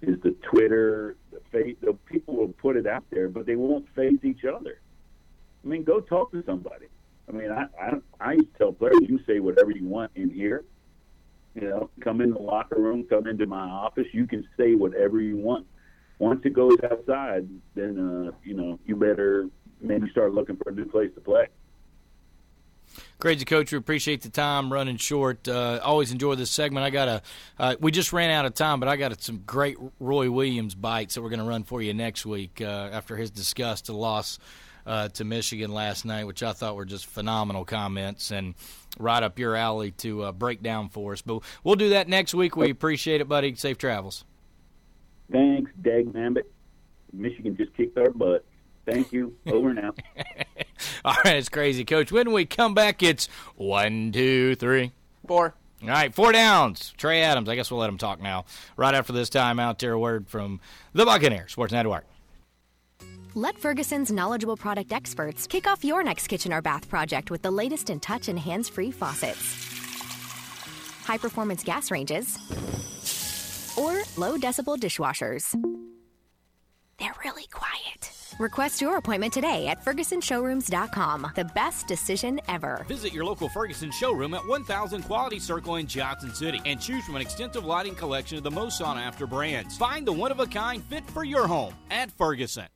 [0.00, 1.76] is the Twitter, the face.
[1.82, 4.80] The people will put it out there, but they won't face each other.
[5.62, 6.86] I mean, go talk to somebody.
[7.28, 10.12] I mean, I I, I used to tell players, you can say whatever you want
[10.14, 10.64] in here.
[11.54, 14.06] You know, come in the locker room, come into my office.
[14.12, 15.66] You can say whatever you want.
[16.18, 19.50] Once it goes outside, then uh, you know you better
[19.82, 21.48] maybe start looking for a new place to play.
[23.20, 25.46] Crazy coach, we appreciate the time running short.
[25.46, 26.86] Uh, always enjoy this segment.
[26.86, 27.22] I got a,
[27.58, 31.14] uh, we just ran out of time, but I got some great Roy Williams bites
[31.14, 34.38] that we're going to run for you next week uh, after his disgust to loss
[34.86, 38.54] uh, to Michigan last night, which I thought were just phenomenal comments and
[38.98, 41.20] right up your alley to uh, break down for us.
[41.20, 42.56] But we'll do that next week.
[42.56, 43.54] We appreciate it, buddy.
[43.54, 44.24] Safe travels.
[45.30, 46.44] Thanks, Dag Mambit.
[47.12, 48.46] Michigan just kicked our butt.
[48.86, 49.36] Thank you.
[49.46, 49.92] Over now.
[51.04, 52.12] All right, it's crazy, Coach.
[52.12, 54.92] When we come back, it's one, two, three,
[55.26, 55.54] four.
[55.82, 56.92] All right, four downs.
[56.96, 57.48] Trey Adams.
[57.48, 58.44] I guess we'll let him talk now.
[58.76, 60.60] Right after this time out there, a word from
[60.92, 62.04] the Buccaneer Sports Network.
[63.34, 67.50] Let Ferguson's knowledgeable product experts kick off your next kitchen or bath project with the
[67.50, 69.38] latest in touch and hands free faucets,
[71.04, 72.36] high performance gas ranges,
[73.78, 75.54] or low decibel dishwashers.
[77.00, 78.12] They're really quiet.
[78.38, 81.32] Request your appointment today at FergusonShowrooms.com.
[81.34, 82.84] The best decision ever.
[82.88, 87.16] Visit your local Ferguson showroom at 1000 Quality Circle in Johnson City and choose from
[87.16, 89.76] an extensive lighting collection of the most sought after brands.
[89.76, 92.66] Find the one of a kind fit for your home at Ferguson.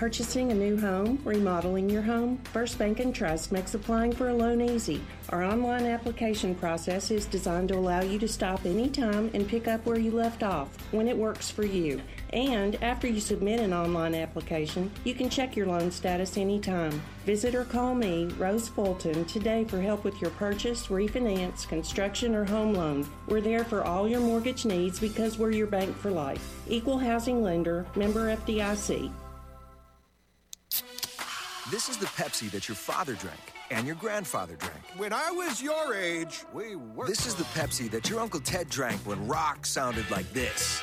[0.00, 4.34] Purchasing a new home, remodeling your home, First Bank and Trust makes applying for a
[4.34, 5.02] loan easy.
[5.28, 9.84] Our online application process is designed to allow you to stop anytime and pick up
[9.84, 12.00] where you left off when it works for you.
[12.32, 17.02] And after you submit an online application, you can check your loan status anytime.
[17.26, 22.46] Visit or call me, Rose Fulton, today for help with your purchase, refinance, construction, or
[22.46, 23.06] home loan.
[23.28, 26.54] We're there for all your mortgage needs because we're your bank for life.
[26.68, 29.12] Equal housing lender, member FDIC.
[31.70, 33.38] This is the Pepsi that your father drank
[33.70, 34.80] and your grandfather drank.
[34.96, 37.06] When I was your age, we were.
[37.06, 40.82] This is the Pepsi that your Uncle Ted drank when rock sounded like this.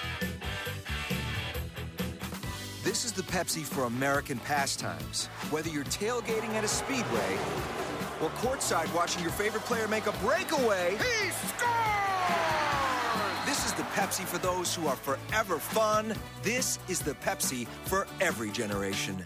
[2.86, 5.26] This is the Pepsi for American pastimes.
[5.50, 7.38] Whether you're tailgating at a speedway
[8.22, 11.76] or courtside watching your favorite player make a breakaway, he scores!
[13.46, 16.16] This is the Pepsi for those who are forever fun.
[16.44, 19.26] This is the Pepsi for every generation.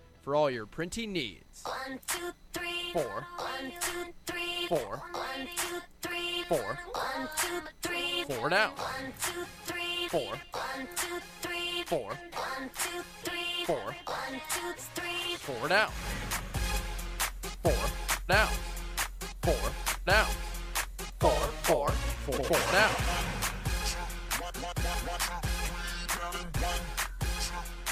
[0.21, 1.63] for all your printing needs.
[1.65, 2.93] One, two, three.
[2.93, 3.25] Four.
[3.37, 4.67] One, two, three.
[4.67, 5.01] Four.
[5.11, 6.43] One, two, three.
[6.47, 6.79] Four.
[6.93, 8.23] One, two, three.
[8.27, 8.69] Four now.
[8.69, 10.07] One, two, three.
[10.09, 10.39] Four.
[10.53, 11.83] One, two, three.
[11.87, 12.09] Four.
[12.09, 13.65] One, two, three.
[13.65, 13.77] Four.
[13.77, 15.35] One, two, three.
[15.37, 15.89] Four now.
[17.63, 17.73] Four
[18.29, 18.49] now.
[19.41, 19.71] Four
[20.05, 20.25] now.
[21.19, 21.31] Four.
[21.63, 21.89] Four.
[21.89, 22.43] Four.
[22.43, 23.21] Four now.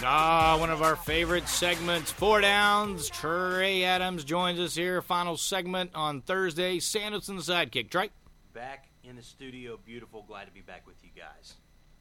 [0.01, 3.09] Ah, one of our favorite segments, Four Downs.
[3.09, 5.01] Trey Adams joins us here.
[5.01, 6.79] Final segment on Thursday.
[6.79, 7.89] Sanderson, sidekick.
[7.89, 8.09] Trey?
[8.53, 9.77] Back in the studio.
[9.85, 10.23] Beautiful.
[10.25, 11.55] Glad to be back with you guys.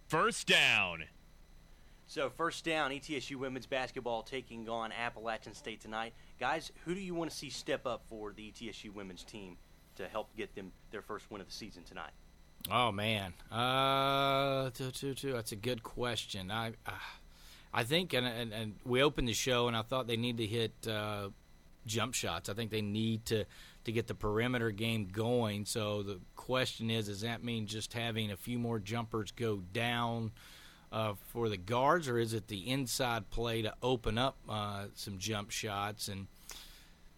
[0.06, 1.04] First down.
[2.06, 6.14] So, first down, ETSU women's basketball taking on Appalachian State tonight.
[6.38, 9.56] Guys, who do you want to see step up for the ETSU women's team
[9.96, 12.12] to help get them their first win of the season tonight?
[12.70, 13.34] Oh, man.
[13.50, 15.32] Uh, two, two, two.
[15.32, 16.52] That's a good question.
[16.52, 16.74] I.
[16.86, 16.92] Uh,
[17.72, 20.46] I think, and, and, and we opened the show, and I thought they need to
[20.46, 21.28] hit uh,
[21.86, 22.48] jump shots.
[22.48, 23.44] I think they need to
[23.84, 25.64] to get the perimeter game going.
[25.64, 30.32] So the question is, does that mean just having a few more jumpers go down
[30.92, 35.18] uh, for the guards, or is it the inside play to open up uh, some
[35.18, 36.08] jump shots?
[36.08, 36.26] And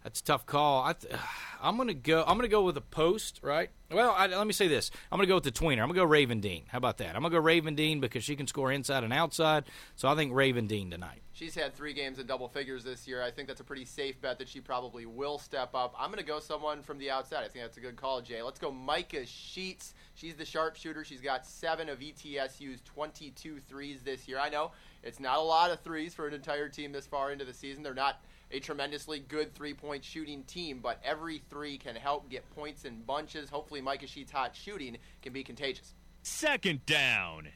[0.03, 0.85] that's a tough call.
[0.85, 1.15] I th-
[1.63, 2.25] I'm gonna go.
[2.27, 3.69] I'm gonna go with a post, right?
[3.91, 4.91] Well, I, let me say this.
[5.13, 5.83] I'm gonna go with the tweener.
[5.83, 6.65] I'm gonna go Raven Dean.
[6.69, 7.15] How about that?
[7.15, 9.65] I'm gonna go Raven Dean because she can score inside and outside.
[9.97, 11.21] So I think Raven Dean tonight.
[11.33, 13.23] She's had three games in double figures this year.
[13.23, 15.95] I think that's a pretty safe bet that she probably will step up.
[15.99, 17.45] I'm to go someone from the outside.
[17.45, 18.43] I think that's a good call, Jay.
[18.43, 19.95] Let's go Micah Sheets.
[20.15, 21.05] She's the sharpshooter.
[21.05, 24.39] She's got seven of ETSU's 22 threes this year.
[24.39, 24.73] I know
[25.03, 27.83] it's not a lot of threes for an entire team this far into the season.
[27.83, 32.49] They're not a tremendously good three point shooting team, but every three can help get
[32.51, 33.49] points in bunches.
[33.49, 35.95] Hopefully, Micah Sheets' hot shooting can be contagious.
[36.23, 37.49] Second down.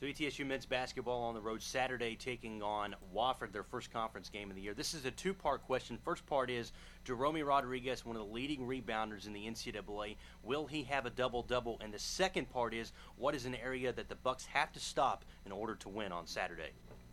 [0.00, 4.50] So ETSU men's basketball on the road Saturday taking on Wofford, their first conference game
[4.50, 4.74] of the year.
[4.74, 5.98] This is a two-part question.
[6.04, 6.72] First part is
[7.06, 11.78] Jeromy Rodriguez, one of the leading rebounders in the NCAA, will he have a double-double?
[11.80, 15.24] And the second part is what is an area that the Bucks have to stop
[15.46, 16.72] in order to win on Saturday?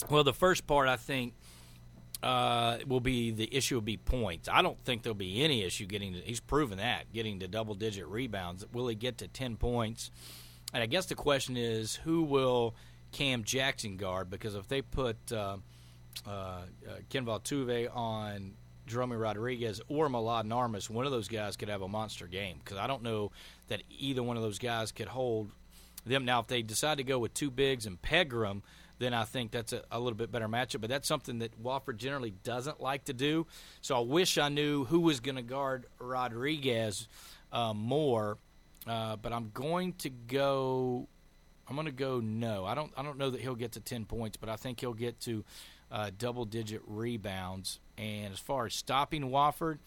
[0.09, 1.33] Well, the first part I think
[2.23, 4.47] uh, will be the issue will be points.
[4.47, 6.13] I don't think there'll be any issue getting.
[6.13, 8.65] To, he's proven that getting to double-digit rebounds.
[8.71, 10.11] Will he get to ten points?
[10.73, 12.75] And I guess the question is, who will
[13.11, 14.29] Cam Jackson guard?
[14.29, 15.57] Because if they put uh,
[16.25, 16.61] uh, uh,
[17.09, 18.53] Ken Valtuve on
[18.87, 22.57] Jeromy Rodriguez or Mladen Armus, one of those guys could have a monster game.
[22.63, 23.31] Because I don't know
[23.67, 25.51] that either one of those guys could hold
[26.05, 26.23] them.
[26.23, 28.63] Now, if they decide to go with two bigs and Pegram,
[29.01, 30.81] then I think that's a, a little bit better matchup.
[30.81, 33.47] But that's something that Wofford generally doesn't like to do.
[33.81, 37.07] So I wish I knew who was going to guard Rodriguez
[37.51, 38.37] uh, more.
[38.87, 41.07] Uh, but I'm going to go.
[41.67, 42.65] I'm going to go no.
[42.65, 42.91] I don't.
[42.97, 45.43] I don't know that he'll get to ten points, but I think he'll get to
[45.91, 47.79] uh, double-digit rebounds.
[47.97, 49.77] And as far as stopping Wofford,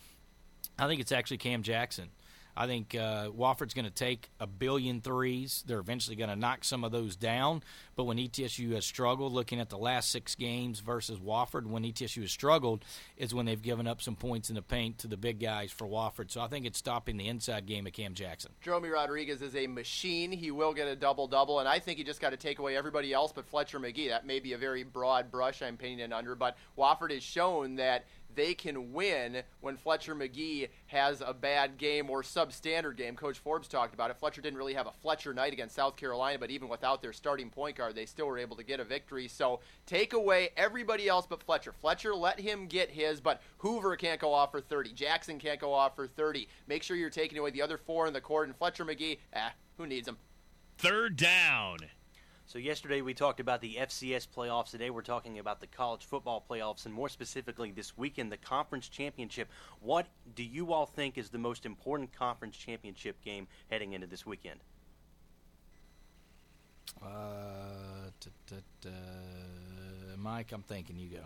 [0.79, 2.11] I think it's actually Cam Jackson.
[2.57, 5.65] I think uh, Wofford's going to take a billion threes.
[5.67, 7.63] They're eventually going to knock some of those down.
[7.97, 12.23] But when ETSU has struggled, looking at the last six games versus Wofford, when ETSU
[12.23, 12.85] has struggled,
[13.17, 15.87] is when they've given up some points in the paint to the big guys for
[15.87, 16.31] Wofford.
[16.31, 18.53] So I think it's stopping the inside game of Cam Jackson.
[18.65, 20.33] Jeromy Rodriguez is a machine.
[20.33, 22.77] He will get a double double, and I think he just got to take away
[22.77, 24.09] everybody else but Fletcher Magee.
[24.09, 28.05] That may be a very broad brush I'm painting under, but Wofford has shown that
[28.35, 33.17] they can win when Fletcher Magee has a bad game or substandard game.
[33.17, 34.17] Coach Forbes talked about it.
[34.17, 37.51] Fletcher didn't really have a Fletcher night against South Carolina, but even without their starting
[37.51, 39.29] point guard, they still were able to get a victory.
[39.29, 41.73] So take away everybody else but Fletcher.
[41.73, 44.93] Fletcher, let him get his, but Hoder can't go off for 30.
[44.93, 46.49] Jackson can't go off for 30.
[46.67, 49.51] Make sure you're taking away the other four in the court, and Fletcher Magee, eh,
[49.77, 50.17] who needs him?
[50.79, 51.79] Third down.
[52.47, 54.71] So yesterday we talked about the FCS playoffs.
[54.71, 58.89] Today we're talking about the college football playoffs, and more specifically this weekend, the conference
[58.89, 59.49] championship.
[59.81, 64.27] What do you all think is the most important conference championship game heading into this
[64.27, 64.61] weekend?
[67.03, 68.89] Uh, t- t- t-
[70.19, 71.25] Mike, I'm thinking you go.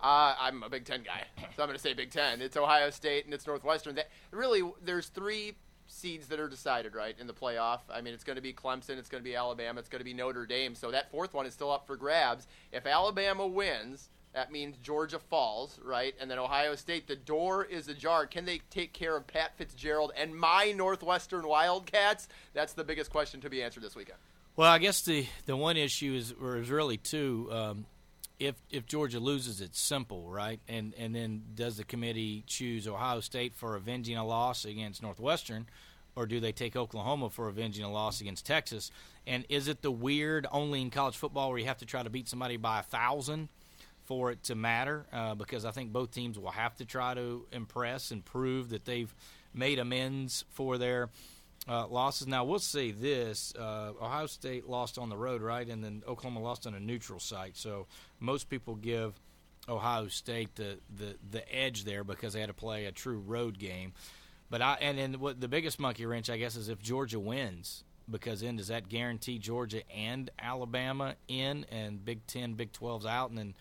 [0.00, 1.24] Uh, I'm a Big Ten guy,
[1.56, 2.40] so I'm going to say Big Ten.
[2.40, 3.96] It's Ohio State and it's Northwestern.
[3.96, 5.54] That really, there's three
[5.92, 7.80] seeds that are decided right in the playoff.
[7.92, 10.04] I mean, it's going to be Clemson, it's going to be Alabama, it's going to
[10.04, 10.74] be Notre Dame.
[10.74, 12.46] So that fourth one is still up for grabs.
[12.72, 16.14] If Alabama wins, that means Georgia falls, right?
[16.20, 18.26] And then Ohio State, the door is ajar.
[18.26, 22.28] Can they take care of Pat Fitzgerald and my Northwestern Wildcats?
[22.54, 24.18] That's the biggest question to be answered this weekend.
[24.56, 27.48] Well, I guess the, the one issue is, or is really two.
[27.50, 27.86] Um,
[28.42, 30.60] if if Georgia loses, it's simple, right?
[30.68, 35.66] And and then does the committee choose Ohio State for avenging a loss against Northwestern,
[36.16, 38.90] or do they take Oklahoma for avenging a loss against Texas?
[39.26, 42.10] And is it the weird only in college football where you have to try to
[42.10, 43.48] beat somebody by a thousand
[44.02, 45.06] for it to matter?
[45.12, 48.84] Uh, because I think both teams will have to try to impress and prove that
[48.84, 49.14] they've
[49.54, 51.10] made amends for their
[51.68, 52.26] uh, losses.
[52.26, 56.40] Now we'll see this: uh, Ohio State lost on the road, right, and then Oklahoma
[56.40, 57.56] lost on a neutral site.
[57.56, 57.86] So
[58.20, 59.14] most people give
[59.68, 63.58] Ohio State the the, the edge there because they had to play a true road
[63.58, 63.92] game.
[64.50, 67.84] But I and then what the biggest monkey wrench, I guess, is if Georgia wins.
[68.10, 73.30] Because then does that guarantee Georgia and Alabama in, and Big Ten, Big 12's out,
[73.30, 73.54] and then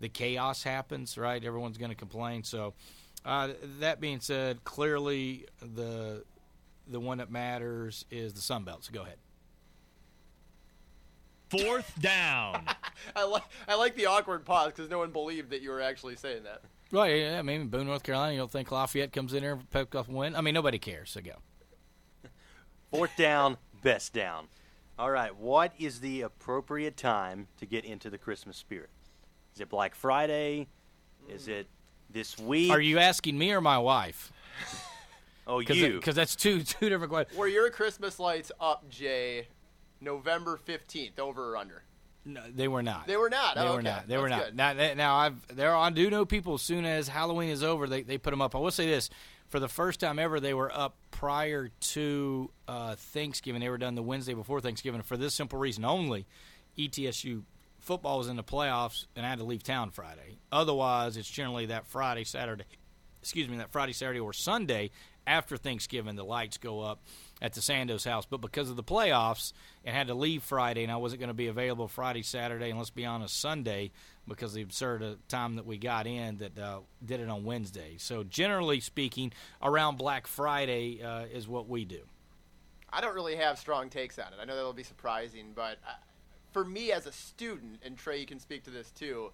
[0.00, 1.42] the chaos happens, right?
[1.42, 2.44] Everyone's going to complain.
[2.44, 2.74] So,
[3.24, 3.48] uh,
[3.80, 6.24] that being said, clearly the
[6.86, 8.84] the one that matters is the Sun Belt.
[8.84, 9.16] So go ahead.
[11.48, 12.66] Fourth down.
[13.16, 16.16] I like I like the awkward pause because no one believed that you were actually
[16.16, 16.62] saying that.
[16.92, 19.70] Well, yeah, I mean, Boone, North Carolina, you don't think Lafayette comes in here, and
[19.70, 20.36] pick up a win?
[20.36, 21.32] I mean, nobody cares, so go.
[22.92, 24.46] Fourth down, best down.
[24.98, 28.90] All right, what is the appropriate time to get into the Christmas spirit?
[29.54, 30.68] Is it Black Friday?
[31.28, 31.60] Is mm.
[31.60, 31.66] it
[32.08, 32.70] this week?
[32.70, 34.32] Are you asking me or my wife?
[35.46, 35.94] Oh, Cause you.
[35.94, 37.38] Because that's two two different questions.
[37.38, 39.48] Were your Christmas lights up, Jay,
[40.00, 41.82] November 15th, over or under?
[42.24, 43.06] No, they were not.
[43.06, 43.54] They were not.
[43.54, 43.82] They Oh, were okay.
[43.82, 44.08] not.
[44.08, 44.44] They were not.
[44.46, 44.56] good.
[44.56, 45.74] Now, they- now I've there.
[45.76, 46.54] I do know people.
[46.54, 48.56] As soon as Halloween is over, they they put them up.
[48.56, 49.08] I will say this:
[49.48, 53.60] for the first time ever, they were up prior to uh, Thanksgiving.
[53.60, 55.02] They were done the Wednesday before Thanksgiving.
[55.02, 56.26] For this simple reason only,
[56.76, 57.42] ETSU
[57.78, 60.38] football was in the playoffs, and I had to leave town Friday.
[60.50, 62.64] Otherwise, it's generally that Friday, Saturday.
[63.22, 64.90] Excuse me, that Friday, Saturday, or Sunday
[65.26, 67.00] after Thanksgiving, the lights go up
[67.42, 68.26] at the Sandos house.
[68.26, 69.52] But because of the playoffs,
[69.84, 72.78] and had to leave Friday, and I wasn't going to be available Friday, Saturday, and
[72.78, 73.92] let's be honest, Sunday,
[74.26, 77.96] because the absurd uh, time that we got in that uh, did it on Wednesday.
[77.98, 82.00] So generally speaking, around Black Friday uh, is what we do.
[82.92, 84.36] I don't really have strong takes on it.
[84.40, 85.92] I know that'll be surprising, but uh,
[86.52, 89.30] for me as a student, and Trey, you can speak to this too.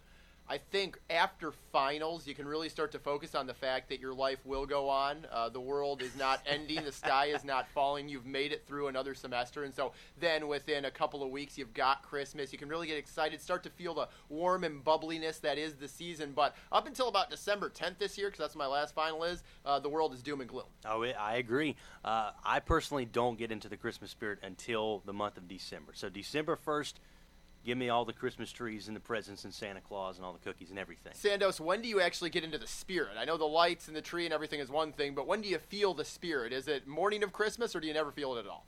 [0.48, 4.12] I think after finals, you can really start to focus on the fact that your
[4.12, 5.26] life will go on.
[5.32, 8.08] Uh, the world is not ending, the sky is not falling.
[8.08, 9.64] You've made it through another semester.
[9.64, 12.52] And so then within a couple of weeks, you've got Christmas.
[12.52, 15.88] You can really get excited, start to feel the warm and bubbliness that is the
[15.88, 16.32] season.
[16.34, 19.78] But up until about December 10th this year, because that's my last final is, uh,
[19.78, 20.66] the world is doom and gloom.
[20.84, 21.76] Oh, I- agree.
[22.04, 25.92] Uh, I personally don't get into the Christmas spirit until the month of December.
[25.94, 27.00] So December first,
[27.64, 30.38] give me all the Christmas trees and the presents and Santa Claus and all the
[30.38, 31.12] cookies and everything.
[31.12, 33.12] Sandos, when do you actually get into the spirit?
[33.18, 35.48] I know the lights and the tree and everything is one thing, but when do
[35.48, 36.52] you feel the spirit?
[36.52, 38.66] Is it morning of Christmas or do you never feel it at all?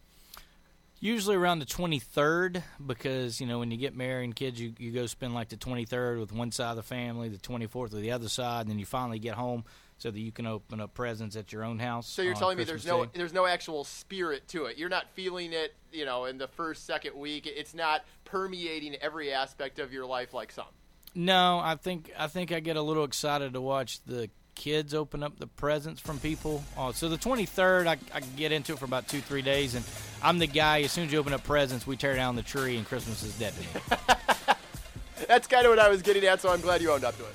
[1.00, 4.90] Usually around the 23rd, because you know when you get married and kids, you, you
[4.90, 8.12] go spend like the 23rd with one side of the family, the 24th with the
[8.12, 9.64] other side, and then you finally get home
[9.98, 12.06] so that you can open up presents at your own house.
[12.08, 13.10] So you're telling me there's Christmas no Day.
[13.14, 14.76] there's no actual spirit to it.
[14.76, 17.46] You're not feeling it, you know, in the first second week.
[17.46, 20.66] It's not permeating every aspect of your life like some.
[21.14, 25.22] No, I think I think I get a little excited to watch the kids open
[25.22, 26.62] up the presents from people.
[26.76, 29.84] Oh, so the 23rd, I, I get into it for about two three days, and
[30.22, 30.82] I'm the guy.
[30.82, 33.36] As soon as you open up presents, we tear down the tree, and Christmas is
[33.38, 33.96] dead to me.
[35.28, 37.24] That's kind of what I was getting at, so I'm glad you owned up to
[37.24, 37.34] it.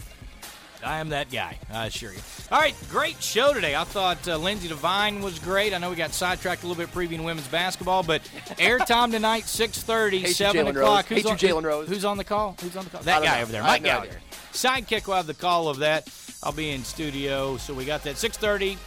[0.83, 2.19] I am that guy, I assure you.
[2.51, 3.75] All right, great show today.
[3.75, 5.73] I thought uh, Lindsey Devine was great.
[5.73, 8.21] I know we got sidetracked a little bit previewing women's basketball, but
[8.57, 11.05] airtime tonight, 6.30, 7 o'clock.
[11.05, 11.89] Hate on, Jalen Rose.
[11.89, 12.55] Who's on the call?
[12.61, 13.01] Who's on the call?
[13.01, 13.43] That guy know.
[13.43, 14.19] over there, Mike Gallagher.
[14.53, 16.07] Sidekick will have the call of that.
[16.41, 18.77] I'll be in studio, so we got that 6.30.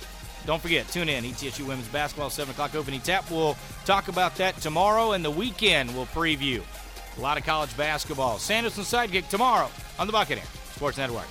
[0.46, 1.24] Don't forget, tune in.
[1.24, 3.30] ETSU Women's Basketball, 7 o'clock opening tap.
[3.30, 6.62] We'll talk about that tomorrow, and the weekend we'll preview
[7.16, 8.38] a lot of college basketball.
[8.38, 11.26] Sandos and Sidekick tomorrow on the Buccaneer Sports Network.